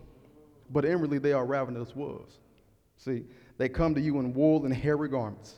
but 0.70 0.86
inwardly 0.86 1.18
they 1.18 1.34
are 1.34 1.46
ravenous 1.46 1.96
wolves. 1.96 2.40
See, 2.98 3.24
they 3.58 3.70
come 3.70 3.94
to 3.96 4.02
you 4.02 4.20
in 4.20 4.34
wool 4.34 4.66
and 4.66 4.74
hairy 4.74 5.10
garments, 5.10 5.56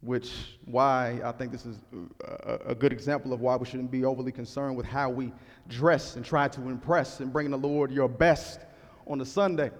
which 0.00 0.58
why 0.64 1.20
I 1.24 1.32
think 1.32 1.50
this 1.50 1.66
is 1.66 1.76
uh, 1.92 2.58
a, 2.66 2.70
a, 2.70 2.74
good 2.74 2.92
example 2.92 3.32
of 3.32 3.40
why 3.40 3.56
we 3.56 3.66
shouldn't 3.66 3.90
be 3.90 4.04
overly 4.04 4.30
concerned 4.30 4.76
with 4.76 4.86
how 4.86 5.10
we 5.10 5.32
dress 5.68 6.14
and 6.14 6.24
try 6.24 6.46
to 6.48 6.60
impress 6.68 7.18
and 7.18 7.32
bring 7.32 7.50
the 7.50 7.58
Lord 7.58 7.90
your 7.90 8.08
best 8.08 8.60
on 9.06 9.20
a 9.20 9.24
Sunday. 9.24 9.70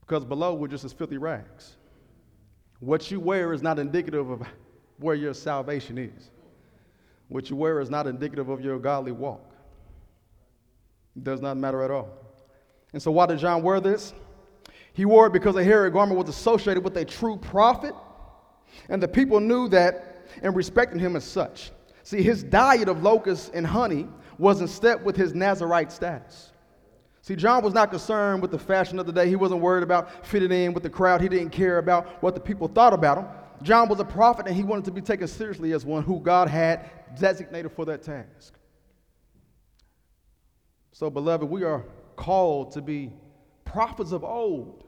Because 0.00 0.24
below 0.24 0.54
we're 0.54 0.68
just 0.68 0.84
as 0.84 0.92
filthy 0.92 1.18
rags. 1.18 1.76
What 2.80 3.10
you 3.10 3.18
wear 3.18 3.52
is 3.52 3.60
not 3.60 3.78
indicative 3.78 4.30
of 4.30 4.42
where 4.98 5.16
your 5.16 5.34
salvation 5.34 5.98
is. 5.98 6.30
What 7.28 7.50
you 7.50 7.56
wear 7.56 7.80
is 7.80 7.90
not 7.90 8.06
indicative 8.06 8.48
of 8.48 8.60
your 8.60 8.78
godly 8.78 9.12
walk. 9.12 9.52
It 11.16 11.24
does 11.24 11.40
not 11.40 11.56
matter 11.56 11.82
at 11.82 11.90
all. 11.90 12.08
And 12.92 13.02
so, 13.02 13.10
why 13.10 13.26
did 13.26 13.38
John 13.38 13.62
wear 13.62 13.80
this? 13.80 14.14
He 14.92 15.04
wore 15.04 15.26
it 15.26 15.32
because 15.32 15.56
a 15.56 15.64
hairy 15.64 15.90
garment 15.90 16.18
was 16.18 16.28
associated 16.28 16.82
with 16.82 16.96
a 16.96 17.04
true 17.04 17.36
prophet, 17.36 17.94
and 18.88 19.02
the 19.02 19.08
people 19.08 19.40
knew 19.40 19.68
that 19.68 20.26
and 20.42 20.54
respected 20.54 21.00
him 21.00 21.16
as 21.16 21.24
such. 21.24 21.72
See, 22.02 22.22
his 22.22 22.42
diet 22.42 22.88
of 22.88 23.02
locusts 23.02 23.50
and 23.52 23.66
honey 23.66 24.08
was 24.38 24.60
in 24.60 24.68
step 24.68 25.02
with 25.02 25.16
his 25.16 25.34
Nazarite 25.34 25.92
status. 25.92 26.52
See, 27.22 27.36
John 27.36 27.62
was 27.62 27.74
not 27.74 27.90
concerned 27.90 28.40
with 28.40 28.50
the 28.50 28.58
fashion 28.58 28.98
of 28.98 29.06
the 29.06 29.12
day. 29.12 29.28
He 29.28 29.36
wasn't 29.36 29.60
worried 29.60 29.82
about 29.82 30.24
fitting 30.26 30.50
in 30.50 30.72
with 30.72 30.82
the 30.82 30.90
crowd. 30.90 31.20
He 31.20 31.28
didn't 31.28 31.50
care 31.50 31.78
about 31.78 32.22
what 32.22 32.34
the 32.34 32.40
people 32.40 32.68
thought 32.68 32.94
about 32.94 33.18
him. 33.18 33.26
John 33.62 33.88
was 33.88 34.00
a 34.00 34.04
prophet 34.04 34.46
and 34.46 34.56
he 34.56 34.62
wanted 34.62 34.84
to 34.86 34.90
be 34.90 35.00
taken 35.00 35.26
seriously 35.26 35.72
as 35.72 35.84
one 35.84 36.02
who 36.02 36.20
God 36.20 36.48
had 36.48 36.90
designated 37.18 37.72
for 37.72 37.84
that 37.86 38.02
task. 38.02 38.54
So, 40.92 41.10
beloved, 41.10 41.48
we 41.48 41.64
are 41.64 41.84
called 42.16 42.72
to 42.72 42.80
be 42.80 43.12
prophets 43.64 44.12
of 44.12 44.24
old. 44.24 44.84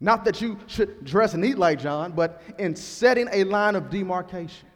Not 0.00 0.24
that 0.24 0.40
you 0.40 0.58
should 0.66 1.04
dress 1.04 1.34
and 1.34 1.44
eat 1.44 1.58
like 1.58 1.80
John, 1.80 2.12
but 2.12 2.42
in 2.58 2.76
setting 2.76 3.28
a 3.32 3.44
line 3.44 3.74
of 3.74 3.88
demarcation. 3.88 4.68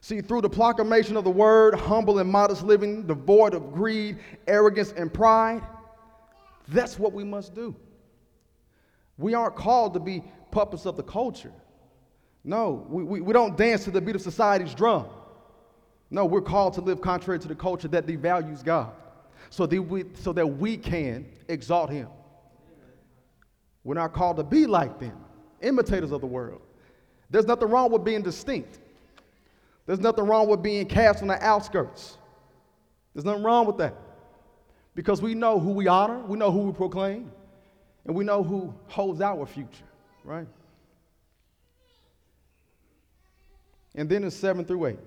See, 0.00 0.20
through 0.20 0.42
the 0.42 0.48
proclamation 0.48 1.16
of 1.16 1.24
the 1.24 1.30
word, 1.30 1.74
humble 1.74 2.18
and 2.20 2.30
modest 2.30 2.62
living, 2.62 3.06
devoid 3.06 3.54
of 3.54 3.72
greed, 3.72 4.18
arrogance, 4.46 4.92
and 4.92 5.12
pride, 5.12 5.62
that's 6.68 6.98
what 6.98 7.12
we 7.12 7.24
must 7.24 7.54
do. 7.54 7.74
We 9.18 9.34
aren't 9.34 9.56
called 9.56 9.94
to 9.94 10.00
be 10.00 10.22
puppets 10.50 10.86
of 10.86 10.96
the 10.96 11.02
culture. 11.02 11.52
No, 12.44 12.86
we, 12.88 13.02
we, 13.02 13.20
we 13.20 13.32
don't 13.32 13.56
dance 13.56 13.84
to 13.84 13.90
the 13.90 14.00
beat 14.00 14.14
of 14.14 14.22
society's 14.22 14.74
drum. 14.74 15.06
No, 16.10 16.24
we're 16.24 16.40
called 16.40 16.74
to 16.74 16.80
live 16.80 17.00
contrary 17.00 17.40
to 17.40 17.48
the 17.48 17.54
culture 17.54 17.88
that 17.88 18.06
devalues 18.06 18.62
God 18.62 18.92
so 19.50 19.66
that 19.66 19.82
we, 19.82 20.04
so 20.14 20.32
that 20.32 20.46
we 20.46 20.76
can 20.76 21.26
exalt 21.48 21.90
Him. 21.90 22.08
We're 23.86 23.94
not 23.94 24.12
called 24.12 24.38
to 24.38 24.42
be 24.42 24.66
like 24.66 24.98
them, 24.98 25.16
imitators 25.60 26.10
of 26.10 26.20
the 26.20 26.26
world. 26.26 26.60
There's 27.30 27.46
nothing 27.46 27.68
wrong 27.68 27.92
with 27.92 28.02
being 28.02 28.20
distinct. 28.20 28.80
There's 29.86 30.00
nothing 30.00 30.26
wrong 30.26 30.48
with 30.48 30.60
being 30.60 30.86
cast 30.86 31.22
on 31.22 31.28
the 31.28 31.40
outskirts. 31.40 32.18
There's 33.14 33.24
nothing 33.24 33.44
wrong 33.44 33.64
with 33.64 33.76
that. 33.76 33.94
Because 34.96 35.22
we 35.22 35.34
know 35.34 35.60
who 35.60 35.70
we 35.70 35.86
honor, 35.86 36.18
we 36.18 36.36
know 36.36 36.50
who 36.50 36.62
we 36.62 36.72
proclaim, 36.72 37.30
and 38.04 38.16
we 38.16 38.24
know 38.24 38.42
who 38.42 38.74
holds 38.88 39.20
our 39.20 39.46
future, 39.46 39.84
right? 40.24 40.48
And 43.94 44.08
then 44.08 44.24
in 44.24 44.32
7 44.32 44.64
through 44.64 44.84
8 44.86 44.98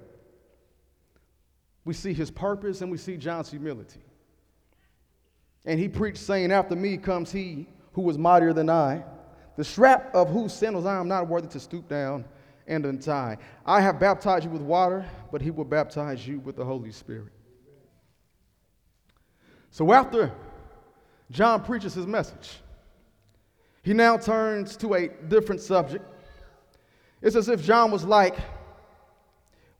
we 1.83 1.93
see 1.93 2.13
his 2.13 2.31
purpose 2.31 2.79
and 2.79 2.89
we 2.89 2.97
see 2.97 3.17
John's 3.17 3.49
humility. 3.51 3.99
And 5.65 5.77
he 5.77 5.89
preached, 5.89 6.19
saying, 6.19 6.53
After 6.53 6.77
me 6.77 6.95
comes 6.95 7.29
he 7.29 7.67
who 7.99 8.05
was 8.05 8.17
mightier 8.17 8.53
than 8.53 8.69
I, 8.69 9.03
the 9.57 9.63
strap 9.65 10.15
of 10.15 10.29
whose 10.29 10.53
sandals 10.53 10.85
I 10.85 10.97
am 10.97 11.09
not 11.09 11.27
worthy 11.27 11.49
to 11.49 11.59
stoop 11.59 11.89
down 11.89 12.23
and 12.65 12.85
untie. 12.85 13.37
I 13.65 13.81
have 13.81 13.99
baptized 13.99 14.45
you 14.45 14.51
with 14.51 14.61
water, 14.61 15.05
but 15.33 15.41
he 15.41 15.51
will 15.51 15.65
baptize 15.65 16.25
you 16.25 16.39
with 16.39 16.55
the 16.55 16.63
Holy 16.63 16.93
Spirit. 16.93 17.33
So 19.69 19.91
after 19.91 20.31
John 21.29 21.61
preaches 21.61 21.93
his 21.93 22.07
message, 22.07 22.61
he 23.81 23.93
now 23.93 24.15
turns 24.15 24.77
to 24.77 24.93
a 24.93 25.09
different 25.09 25.59
subject. 25.59 26.05
It's 27.21 27.35
as 27.35 27.49
if 27.49 27.61
John 27.61 27.91
was 27.91 28.05
like, 28.05 28.37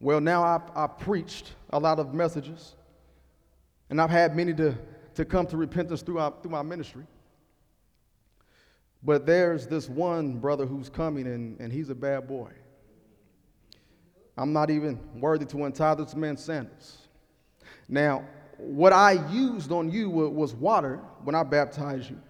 well, 0.01 0.19
now 0.19 0.43
I've, 0.43 0.69
I've 0.75 0.99
preached 0.99 1.53
a 1.69 1.79
lot 1.79 1.99
of 1.99 2.13
messages, 2.13 2.75
and 3.89 4.01
I've 4.01 4.09
had 4.09 4.35
many 4.35 4.53
to, 4.55 4.77
to 5.15 5.23
come 5.23 5.47
to 5.47 5.55
repentance 5.55 6.01
through, 6.01 6.19
our, 6.19 6.33
through 6.41 6.51
my 6.51 6.63
ministry. 6.63 7.05
But 9.03 9.25
there's 9.25 9.65
this 9.67 9.87
one 9.87 10.39
brother 10.39 10.65
who's 10.65 10.89
coming, 10.89 11.27
and, 11.27 11.59
and 11.59 11.71
he's 11.71 11.89
a 11.89 11.95
bad 11.95 12.27
boy. 12.27 12.51
I'm 14.37 14.53
not 14.53 14.69
even 14.69 14.99
worthy 15.15 15.45
to 15.45 15.65
untie 15.65 15.95
this 15.95 16.15
man's 16.15 16.43
sandals. 16.43 17.07
Now, 17.87 18.25
what 18.57 18.93
I 18.93 19.13
used 19.29 19.71
on 19.71 19.89
you 19.89 20.09
was 20.09 20.53
water 20.53 20.97
when 21.23 21.35
I 21.35 21.43
baptized 21.43 22.09
you. 22.09 22.21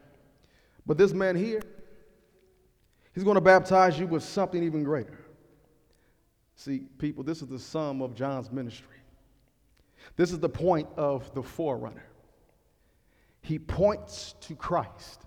But 0.85 0.97
this 0.97 1.13
man 1.13 1.35
here, 1.35 1.61
he's 3.13 3.23
going 3.23 3.35
to 3.35 3.41
baptize 3.41 3.99
you 3.99 4.07
with 4.07 4.23
something 4.23 4.63
even 4.63 4.83
greater. 4.83 5.19
See, 6.55 6.83
people, 6.97 7.23
this 7.23 7.41
is 7.41 7.47
the 7.47 7.59
sum 7.59 8.01
of 8.01 8.15
John's 8.15 8.51
ministry. 8.51 8.97
This 10.15 10.31
is 10.31 10.39
the 10.39 10.49
point 10.49 10.87
of 10.97 11.33
the 11.33 11.43
forerunner. 11.43 12.05
He 13.41 13.57
points 13.57 14.35
to 14.41 14.55
Christ 14.55 15.25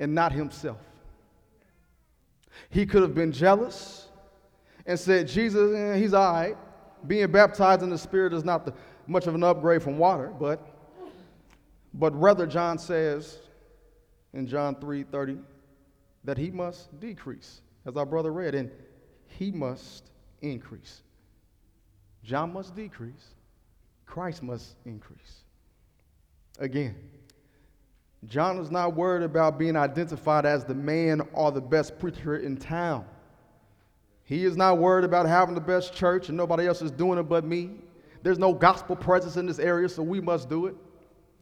and 0.00 0.14
not 0.14 0.32
himself. 0.32 0.78
He 2.70 2.86
could 2.86 3.02
have 3.02 3.14
been 3.14 3.30
jealous 3.30 4.08
and 4.86 4.98
said, 4.98 5.28
Jesus, 5.28 5.74
eh, 5.76 5.96
he's 5.96 6.14
all 6.14 6.32
right. 6.32 6.56
Being 7.06 7.30
baptized 7.30 7.82
in 7.82 7.90
the 7.90 7.98
Spirit 7.98 8.32
is 8.32 8.44
not 8.44 8.64
the, 8.64 8.74
much 9.06 9.26
of 9.26 9.34
an 9.34 9.44
upgrade 9.44 9.82
from 9.82 9.98
water, 9.98 10.32
but, 10.38 10.66
but 11.94 12.18
rather, 12.20 12.46
John 12.46 12.78
says 12.78 13.38
in 14.32 14.46
John 14.46 14.74
3 14.74 15.04
30, 15.04 15.38
that 16.24 16.36
he 16.36 16.50
must 16.50 16.98
decrease 17.00 17.62
as 17.86 17.96
our 17.96 18.04
brother 18.04 18.32
read, 18.32 18.54
and 18.54 18.70
he 19.26 19.50
must 19.50 20.10
increase. 20.42 21.02
John 22.22 22.52
must 22.52 22.74
decrease, 22.74 23.34
Christ 24.04 24.42
must 24.42 24.76
increase. 24.84 25.44
Again, 26.58 26.94
John 28.26 28.58
is 28.58 28.70
not 28.70 28.94
worried 28.94 29.22
about 29.22 29.58
being 29.58 29.76
identified 29.76 30.44
as 30.44 30.64
the 30.64 30.74
man 30.74 31.22
or 31.32 31.50
the 31.50 31.60
best 31.60 31.98
preacher 31.98 32.36
in 32.36 32.56
town. 32.56 33.06
He 34.24 34.44
is 34.44 34.56
not 34.56 34.78
worried 34.78 35.04
about 35.04 35.26
having 35.26 35.54
the 35.54 35.60
best 35.60 35.94
church 35.94 36.28
and 36.28 36.36
nobody 36.36 36.66
else 36.66 36.82
is 36.82 36.90
doing 36.90 37.18
it 37.18 37.24
but 37.24 37.44
me. 37.44 37.70
There's 38.22 38.38
no 38.38 38.52
gospel 38.52 38.94
presence 38.94 39.36
in 39.36 39.46
this 39.46 39.58
area, 39.58 39.88
so 39.88 40.02
we 40.02 40.20
must 40.20 40.48
do 40.48 40.66
it. 40.66 40.76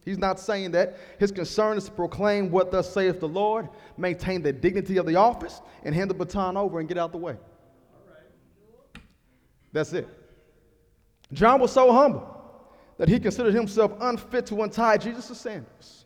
He's 0.05 0.17
not 0.17 0.39
saying 0.39 0.71
that. 0.71 0.97
His 1.19 1.31
concern 1.31 1.77
is 1.77 1.85
to 1.85 1.91
proclaim 1.91 2.49
what 2.49 2.71
thus 2.71 2.91
saith 2.91 3.19
the 3.19 3.27
Lord, 3.27 3.67
maintain 3.97 4.41
the 4.41 4.53
dignity 4.53 4.97
of 4.97 5.05
the 5.05 5.17
office, 5.17 5.61
and 5.83 5.93
hand 5.93 6.09
the 6.09 6.13
baton 6.13 6.55
over 6.55 6.79
and 6.79 6.87
get 6.87 6.97
out 6.97 7.11
the 7.11 7.17
way. 7.17 7.35
That's 9.73 9.93
it. 9.93 10.07
John 11.31 11.59
was 11.59 11.71
so 11.71 11.91
humble 11.91 12.35
that 12.97 13.07
he 13.09 13.19
considered 13.19 13.53
himself 13.53 13.91
unfit 13.99 14.45
to 14.47 14.63
untie 14.63 14.97
Jesus' 14.97 15.39
sandals. 15.39 16.05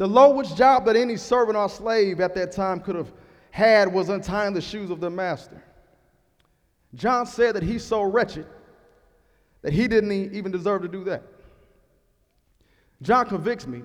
The 0.00 0.08
lowest 0.08 0.56
job 0.56 0.86
that 0.86 0.96
any 0.96 1.18
servant 1.18 1.58
or 1.58 1.68
slave 1.68 2.22
at 2.22 2.34
that 2.34 2.52
time 2.52 2.80
could 2.80 2.94
have 2.94 3.12
had 3.50 3.92
was 3.92 4.08
untying 4.08 4.54
the 4.54 4.60
shoes 4.62 4.88
of 4.88 4.98
the 4.98 5.10
master. 5.10 5.62
John 6.94 7.26
said 7.26 7.54
that 7.54 7.62
he's 7.62 7.84
so 7.84 8.00
wretched 8.00 8.46
that 9.60 9.74
he 9.74 9.86
didn't 9.88 10.10
even 10.10 10.50
deserve 10.50 10.80
to 10.80 10.88
do 10.88 11.04
that. 11.04 11.22
John 13.02 13.26
convicts 13.26 13.66
me. 13.66 13.82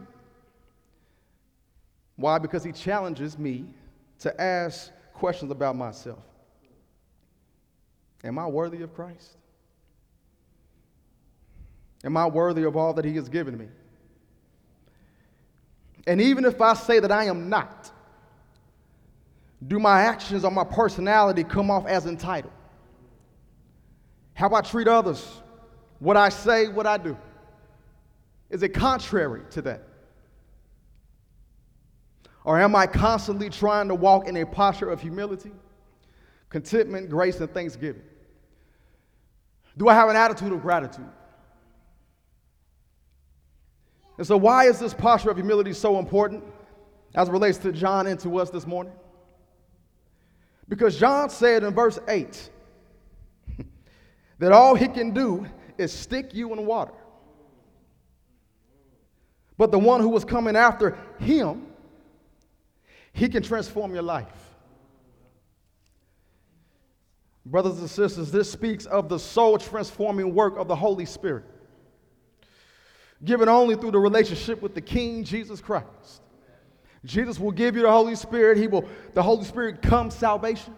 Why? 2.15 2.38
Because 2.38 2.63
he 2.63 2.71
challenges 2.71 3.38
me 3.38 3.65
to 4.19 4.41
ask 4.41 4.91
questions 5.13 5.51
about 5.51 5.75
myself. 5.75 6.23
Am 8.23 8.39
I 8.39 8.47
worthy 8.47 8.84
of 8.84 8.95
Christ? 8.95 9.36
Am 12.06 12.15
I 12.15 12.25
worthy 12.25 12.63
of 12.63 12.78
all 12.78 12.93
that 12.93 13.04
he 13.04 13.15
has 13.15 13.28
given 13.28 13.58
me? 13.58 13.67
And 16.08 16.22
even 16.22 16.46
if 16.46 16.62
I 16.62 16.74
say 16.74 17.00
that 17.00 17.12
I 17.12 17.26
am 17.26 17.50
not, 17.50 17.91
do 19.65 19.80
my 19.80 20.02
actions 20.02 20.44
or 20.44 20.52
my 20.52 20.63
personality 20.63 21.44
come 21.44 21.72
off 21.72 21.86
as 21.88 22.06
entitled? 22.06 22.54
How 24.34 24.54
I 24.54 24.62
treat 24.62 24.88
others, 24.88 25.26
what 26.00 26.18
I 26.18 26.30
say, 26.30 26.68
what 26.68 26.86
I 26.86 26.98
do. 26.98 27.18
Is 28.50 28.62
it 28.62 28.70
contrary 28.70 29.41
to 29.52 29.62
that? 29.63 29.84
Or 32.44 32.60
am 32.60 32.76
I 32.76 32.86
constantly 32.86 33.50
trying 33.50 33.88
to 33.88 33.96
walk 33.96 34.28
in 34.28 34.38
a 34.38 34.46
posture 34.46 34.91
of 34.91 35.02
humility, 35.02 35.52
contentment, 36.50 37.10
grace, 37.10 37.39
and 37.39 37.52
thanksgiving? 37.52 38.04
Do 39.78 39.88
I 39.88 39.96
have 39.96 40.10
an 40.10 40.15
attitude 40.15 40.52
of 40.52 40.62
gratitude? 40.62 41.10
And 44.17 44.25
so, 44.25 44.38
why 44.38 44.65
is 44.65 44.80
this 44.80 44.93
posture 44.93 45.30
of 45.30 45.38
humility 45.38 45.73
so 45.73 45.99
important 45.99 46.43
as 47.15 47.30
it 47.30 47.32
relates 47.32 47.58
to 47.60 47.71
John 47.71 48.08
and 48.08 48.19
to 48.21 48.38
us 48.39 48.49
this 48.49 48.65
morning? 48.65 48.93
Because 50.67 50.97
John 50.97 51.30
said 51.30 51.63
in 51.63 51.73
verse 51.73 51.99
8 52.08 52.49
that 54.39 54.51
all 54.51 54.75
he 54.75 54.88
can 54.88 55.12
do 55.12 55.45
is 55.78 55.91
stick 55.91 56.34
you 56.34 56.54
in 56.54 56.65
water. 56.65 56.93
But 59.58 59.71
the 59.71 59.80
one 59.80 60.01
who 60.01 60.10
was 60.10 60.25
coming 60.25 60.56
after 60.56 60.97
him, 61.19 61.67
he 63.13 63.30
can 63.30 63.43
transform 63.43 63.93
your 63.93 64.04
life. 64.04 64.28
Brothers 67.45 67.80
and 67.80 67.89
sisters, 67.89 68.32
this 68.32 68.51
speaks 68.51 68.86
of 68.86 69.08
the 69.08 69.19
soul 69.19 69.58
transforming 69.58 70.34
work 70.34 70.58
of 70.58 70.67
the 70.67 70.75
Holy 70.75 71.06
Spirit, 71.06 71.45
given 73.23 73.49
only 73.49 73.75
through 73.75 73.91
the 73.91 73.99
relationship 73.99 74.62
with 74.62 74.75
the 74.75 74.82
King 74.82 75.23
Jesus 75.23 75.62
Christ. 75.62 76.21
Jesus 77.06 77.39
will 77.39 77.51
give 77.51 77.75
you 77.75 77.84
the 77.84 77.91
Holy 77.91 78.15
Spirit. 78.15 78.58
He 78.58 78.67
will, 78.67 78.86
the 79.13 79.23
Holy 79.23 79.45
Spirit 79.45 79.82
comes 79.82 80.15
salvation. 80.15 80.75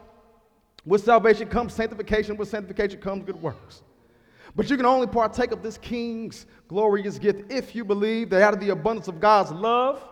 With 0.85 1.03
salvation 1.03 1.47
comes 1.47 1.73
sanctification. 1.73 2.37
With 2.37 2.49
sanctification 2.49 2.99
comes 2.99 3.23
good 3.23 3.41
works. 3.41 3.81
But 4.55 4.69
you 4.69 4.77
can 4.77 4.85
only 4.85 5.07
partake 5.07 5.51
of 5.51 5.61
this 5.61 5.77
king's 5.77 6.45
glorious 6.67 7.19
gift 7.19 7.51
if 7.51 7.75
you 7.75 7.85
believe 7.85 8.29
that 8.31 8.41
out 8.41 8.53
of 8.53 8.59
the 8.59 8.69
abundance 8.69 9.07
of 9.07 9.19
God's 9.19 9.51
love, 9.51 10.03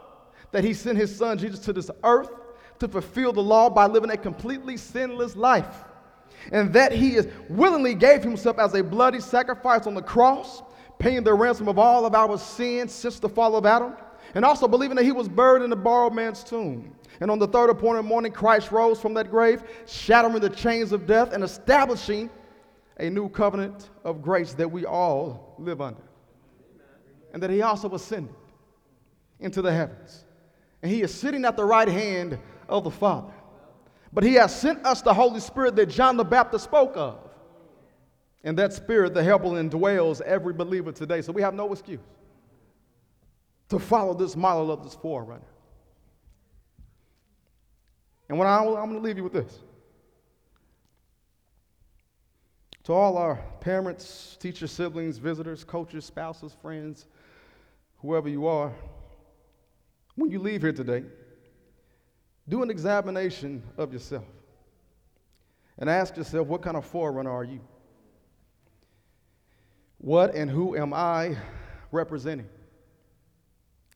that 0.52 0.64
he 0.64 0.74
sent 0.74 0.98
his 0.98 1.16
son 1.16 1.38
Jesus 1.38 1.60
to 1.62 1.74
this 1.74 1.90
earth 2.04 2.30
to 2.80 2.88
fulfill 2.88 3.34
the 3.34 3.42
law 3.42 3.70
by 3.70 3.88
living 3.88 4.12
a 4.12 4.18
completely 4.18 4.78
sinless 4.78 5.36
life. 5.36 5.84
And 6.52 6.72
that 6.74 6.92
he 6.92 7.16
is 7.16 7.28
willingly 7.50 7.96
gave 7.96 8.24
himself 8.24 8.60
as 8.60 8.74
a 8.74 8.84
bloody 8.84 9.20
sacrifice 9.20 9.88
on 9.88 9.96
the 9.96 10.02
cross, 10.02 10.62
paying 11.00 11.24
the 11.24 11.34
ransom 11.34 11.68
of 11.68 11.78
all 11.78 12.06
of 12.06 12.16
our 12.16 12.38
sins 12.38 12.92
since 12.92 13.20
the 13.20 13.30
fall 13.30 13.56
of 13.56 13.66
Adam, 13.66 13.94
and 14.34 14.44
also 14.44 14.68
believing 14.68 14.96
that 14.96 15.04
he 15.04 15.12
was 15.12 15.28
buried 15.28 15.64
in 15.64 15.70
the 15.70 15.76
borrowed 15.76 16.14
man's 16.14 16.44
tomb. 16.44 16.96
And 17.22 17.32
on 17.32 17.40
the 17.40 17.48
third 17.48 17.70
appointed 17.70 18.04
morning, 18.04 18.32
Christ 18.32 18.72
rose 18.72 19.00
from 19.00 19.14
that 19.14 19.30
grave, 19.30 19.64
shattering 19.86 20.40
the 20.40 20.50
chains 20.50 20.92
of 20.92 21.08
death 21.08 21.32
and 21.32 21.44
establishing 21.44 22.30
a 22.98 23.10
new 23.10 23.30
covenant 23.30 23.90
of 24.04 24.22
grace 24.22 24.54
that 24.54 24.70
we 24.70 24.86
all 24.86 25.56
live 25.58 25.82
under. 25.82 26.02
And 27.34 27.42
that 27.44 27.50
he 27.50 27.62
also 27.62 27.94
ascended 27.94 28.34
into 29.40 29.62
the 29.62 29.72
heavens. 29.72 30.26
And 30.82 30.92
he 30.92 31.02
is 31.02 31.14
sitting 31.14 31.46
at 31.46 31.58
the 31.58 31.66
right 31.66 31.88
hand 31.88 32.38
of 32.68 32.84
the 32.84 32.92
Father. 32.92 33.34
But 34.14 34.24
he 34.24 34.36
has 34.36 34.58
sent 34.58 34.86
us 34.86 35.02
the 35.02 35.14
Holy 35.14 35.40
Spirit 35.40 35.76
that 35.76 35.88
John 35.88 36.16
the 36.16 36.24
Baptist 36.24 36.64
spoke 36.64 36.96
of. 36.96 37.20
And 38.46 38.56
that 38.60 38.74
spirit, 38.74 39.16
the 39.16 39.24
helper, 39.24 39.48
indwells 39.48 40.22
every 40.22 40.54
believer 40.54 40.92
today. 40.92 41.22
So 41.24 41.34
we 41.34 41.42
have 41.42 41.56
no 41.56 41.74
excuse 41.74 42.00
to 43.70 43.80
follow 43.80 44.14
this 44.14 44.36
model 44.36 44.72
of 44.72 44.84
this 44.84 44.94
forerunner. 44.94 45.42
And 48.30 48.38
what 48.38 48.46
I, 48.46 48.60
I'm 48.60 48.90
going 48.90 48.94
to 48.94 49.00
leave 49.00 49.18
you 49.18 49.24
with 49.24 49.34
this. 49.34 49.60
To 52.84 52.94
all 52.94 53.18
our 53.18 53.44
parents, 53.62 54.38
teachers, 54.40 54.72
siblings, 54.72 55.18
visitors, 55.18 55.64
coaches, 55.64 56.06
spouses, 56.06 56.56
friends, 56.62 57.08
whoever 57.98 58.30
you 58.30 58.46
are, 58.46 58.72
when 60.14 60.30
you 60.30 60.38
leave 60.38 60.62
here 60.62 60.72
today, 60.72 61.04
do 62.48 62.62
an 62.62 62.70
examination 62.70 63.64
of 63.76 63.92
yourself 63.92 64.24
and 65.80 65.90
ask 65.90 66.16
yourself 66.16 66.48
what 66.48 66.62
kind 66.62 66.78
of 66.78 66.86
forerunner 66.86 67.32
are 67.32 67.44
you? 67.44 67.60
What 70.06 70.36
and 70.36 70.52
who 70.52 70.78
am 70.78 70.94
I 70.94 71.36
representing? 71.92 72.48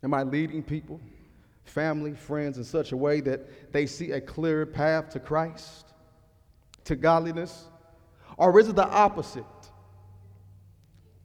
Am 0.02 0.12
I 0.12 0.24
leading 0.24 0.64
people, 0.64 1.00
family, 1.66 2.16
friends 2.16 2.58
in 2.58 2.64
such 2.64 2.94
a 2.94 2.98
way 2.98 3.22
that 3.22 3.72
they 3.72 3.86
see 3.86 4.14
a 4.14 4.20
clear 4.20 4.66
path 4.66 5.10
to 5.12 5.20
Christ, 5.20 5.94
to 6.86 6.96
godliness? 6.96 7.66
Or 8.38 8.60
is 8.60 8.70
it 8.70 8.76
the 8.76 8.88
opposite? 8.88 9.46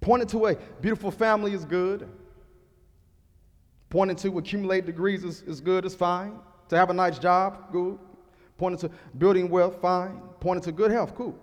Pointing 0.03 0.29
to 0.29 0.49
a 0.49 0.57
beautiful 0.83 1.11
family 1.11 1.55
is 1.55 1.64
good. 1.64 2.07
Pointing 3.88 4.18
to 4.18 4.37
accumulate 4.37 4.85
degrees 4.85 5.25
is, 5.25 5.40
is 5.44 5.62
good, 5.62 5.87
is 5.87 5.94
fine. 5.94 6.35
To 6.68 6.77
have 6.77 6.90
a 6.90 6.94
nice 6.94 7.18
job, 7.18 7.73
good. 7.73 7.99
Pointing 8.59 8.87
to 8.87 8.94
building 9.16 9.49
wealth, 9.49 9.81
fine. 9.81 10.20
Pointing 10.40 10.64
to 10.64 10.73
good 10.73 10.90
health, 10.90 11.14
cool. 11.14 11.38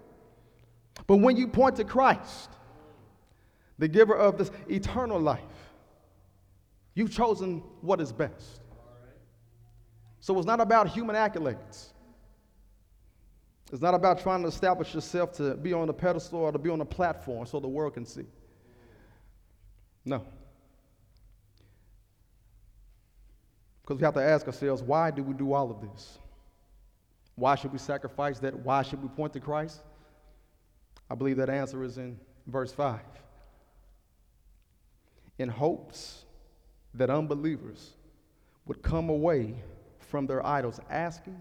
But 1.08 1.16
when 1.16 1.38
you 1.38 1.48
point 1.48 1.78
to 1.78 1.84
Christ, 1.84 2.52
the 3.82 3.88
giver 3.88 4.16
of 4.16 4.38
this 4.38 4.52
eternal 4.70 5.20
life, 5.20 5.42
you've 6.94 7.12
chosen 7.12 7.64
what 7.82 8.00
is 8.00 8.14
best. 8.14 8.62
So 10.20 10.38
it's 10.38 10.46
not 10.46 10.62
about 10.62 10.88
human 10.88 11.16
accolades. 11.16 11.88
It's 13.72 13.82
not 13.82 13.96
about 13.96 14.22
trying 14.22 14.44
to 14.44 14.50
establish 14.50 14.94
yourself 14.94 15.32
to 15.38 15.56
be 15.56 15.74
on 15.74 15.90
a 15.90 15.94
pedestal 15.94 16.42
or 16.42 16.52
to 16.52 16.60
be 16.60 16.70
on 16.70 16.80
a 16.82 16.86
platform 16.86 17.48
so 17.48 17.60
the 17.60 17.68
world 17.68 17.96
can 17.96 18.06
see. 18.06 18.28
No. 20.06 20.24
Because 23.82 23.98
we 23.98 24.06
have 24.06 24.14
to 24.14 24.24
ask 24.24 24.46
ourselves, 24.46 24.84
why 24.84 25.10
do 25.10 25.24
we 25.24 25.34
do 25.34 25.54
all 25.54 25.72
of 25.72 25.82
this? 25.82 26.20
Why 27.34 27.56
should 27.56 27.72
we 27.72 27.80
sacrifice 27.80 28.38
that? 28.40 28.54
Why 28.60 28.84
should 28.84 29.02
we 29.02 29.10
point 29.10 29.34
to 29.34 29.40
Christ? 29.40 29.80
I 31.10 31.16
believe 31.16 31.38
that 31.38 31.50
answer 31.50 31.84
is 31.84 31.98
in 31.98 32.20
verse 32.46 32.72
5. 32.72 33.00
In 35.38 35.50
hopes 35.50 36.26
that 36.94 37.10
unbelievers 37.10 37.92
would 38.66 38.82
come 38.82 39.10
away 39.10 39.56
from 40.00 40.28
their 40.28 40.46
idols 40.46 40.80
asking, 40.90 41.38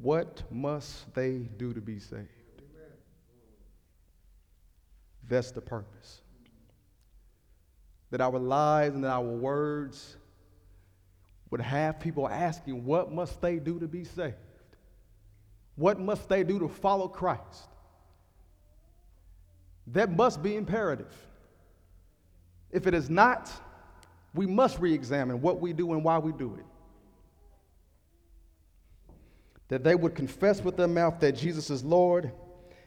what 0.00 0.42
must 0.50 1.12
they 1.14 1.38
do 1.56 1.72
to 1.72 1.80
be 1.80 1.98
saved? 1.98 2.28
That's 5.28 5.50
the 5.50 5.60
purpose. 5.60 6.22
That 8.10 8.20
our 8.20 8.38
lives 8.38 8.94
and 8.94 9.04
our 9.04 9.22
words 9.22 10.16
would 11.50 11.60
have 11.60 12.00
people 12.00 12.28
asking, 12.28 12.84
What 12.84 13.12
must 13.12 13.40
they 13.40 13.58
do 13.58 13.78
to 13.80 13.86
be 13.86 14.04
saved? 14.04 14.36
What 15.76 16.00
must 16.00 16.28
they 16.28 16.42
do 16.42 16.58
to 16.60 16.68
follow 16.68 17.08
Christ? 17.08 17.68
That 19.88 20.10
must 20.10 20.42
be 20.42 20.56
imperative. 20.56 21.14
If 22.70 22.86
it 22.86 22.94
is 22.94 23.08
not, 23.08 23.50
we 24.34 24.46
must 24.46 24.78
re 24.78 24.92
examine 24.92 25.40
what 25.40 25.60
we 25.60 25.72
do 25.72 25.92
and 25.92 26.04
why 26.04 26.18
we 26.18 26.32
do 26.32 26.54
it. 26.54 26.64
That 29.68 29.84
they 29.84 29.94
would 29.94 30.14
confess 30.14 30.62
with 30.62 30.76
their 30.76 30.88
mouth 30.88 31.20
that 31.20 31.32
Jesus 31.32 31.70
is 31.70 31.84
Lord 31.84 32.30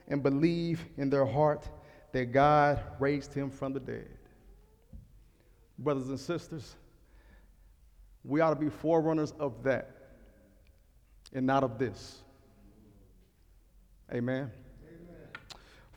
and 0.08 0.22
believe 0.22 0.84
in 0.98 1.10
their 1.10 1.26
heart 1.26 1.68
that 2.12 2.32
God 2.32 2.80
raised 3.00 3.34
him 3.34 3.50
from 3.50 3.74
the 3.74 3.80
dead. 3.80 4.10
Brothers 5.78 6.10
and 6.10 6.20
sisters, 6.20 6.76
we 8.24 8.42
ought 8.42 8.52
to 8.52 8.60
be 8.60 8.70
forerunners 8.70 9.34
of 9.40 9.64
that 9.64 9.96
and 11.34 11.46
not 11.46 11.64
of 11.64 11.78
this. 11.78 12.20
Amen. 14.12 14.52
Amen. 14.84 15.28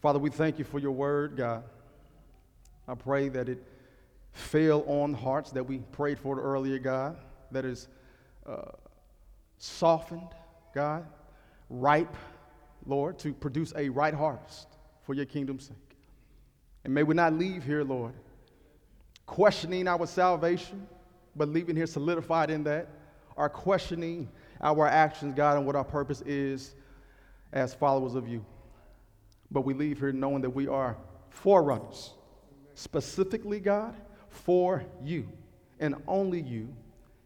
Father, 0.00 0.18
we 0.18 0.30
thank 0.30 0.58
you 0.58 0.64
for 0.64 0.78
your 0.78 0.92
word, 0.92 1.36
God. 1.36 1.64
I 2.86 2.94
pray 2.94 3.28
that 3.30 3.48
it 3.48 3.62
fell 4.34 4.82
on 4.82 5.14
hearts 5.14 5.52
that 5.52 5.64
we 5.64 5.78
prayed 5.78 6.18
for 6.18 6.40
earlier, 6.40 6.78
God, 6.78 7.16
that 7.52 7.64
is 7.64 7.88
uh, 8.44 8.72
softened, 9.58 10.28
God, 10.74 11.06
ripe, 11.70 12.14
Lord, 12.84 13.18
to 13.20 13.32
produce 13.32 13.72
a 13.76 13.88
right 13.88 14.12
harvest 14.12 14.66
for 15.02 15.14
your 15.14 15.24
kingdom's 15.24 15.68
sake. 15.68 15.76
And 16.84 16.92
may 16.92 17.04
we 17.04 17.14
not 17.14 17.32
leave 17.32 17.64
here, 17.64 17.84
Lord, 17.84 18.12
questioning 19.24 19.88
our 19.88 20.06
salvation, 20.06 20.86
but 21.36 21.48
leaving 21.48 21.76
here 21.76 21.86
solidified 21.86 22.50
in 22.50 22.64
that, 22.64 22.88
or 23.36 23.48
questioning 23.48 24.28
our 24.60 24.86
actions, 24.86 25.34
God, 25.34 25.56
and 25.56 25.64
what 25.66 25.76
our 25.76 25.84
purpose 25.84 26.22
is 26.22 26.74
as 27.52 27.72
followers 27.72 28.16
of 28.16 28.28
you. 28.28 28.44
But 29.50 29.62
we 29.62 29.74
leave 29.74 30.00
here 30.00 30.12
knowing 30.12 30.42
that 30.42 30.50
we 30.50 30.66
are 30.66 30.96
forerunners, 31.30 32.14
specifically, 32.74 33.60
God, 33.60 33.94
for 34.34 34.84
you 35.02 35.28
and 35.80 35.94
only 36.06 36.40
you, 36.40 36.68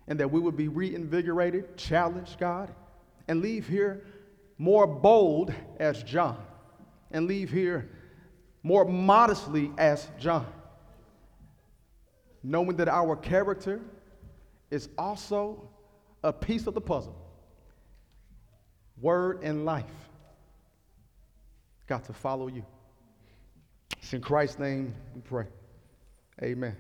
and 0.06 0.18
that 0.20 0.30
we 0.30 0.40
would 0.40 0.56
be 0.56 0.68
reinvigorated, 0.68 1.76
challenged, 1.76 2.38
God, 2.38 2.72
and 3.26 3.42
leave 3.42 3.66
here 3.66 4.04
more 4.56 4.86
bold 4.86 5.52
as 5.78 6.02
John, 6.02 6.38
and 7.10 7.26
leave 7.26 7.50
here 7.50 7.88
more 8.62 8.84
modestly 8.84 9.70
as 9.78 10.08
John, 10.18 10.46
knowing 12.42 12.76
that 12.76 12.88
our 12.88 13.16
character 13.16 13.80
is 14.70 14.88
also 14.98 15.68
a 16.22 16.32
piece 16.32 16.66
of 16.66 16.74
the 16.74 16.80
puzzle. 16.80 17.16
Word 19.00 19.42
and 19.42 19.64
life 19.64 19.84
got 21.86 22.04
to 22.04 22.12
follow 22.12 22.48
you. 22.48 22.64
It's 23.98 24.12
in 24.12 24.20
Christ's 24.20 24.58
name 24.58 24.94
we 25.14 25.20
pray. 25.20 25.46
Amen. 26.42 26.76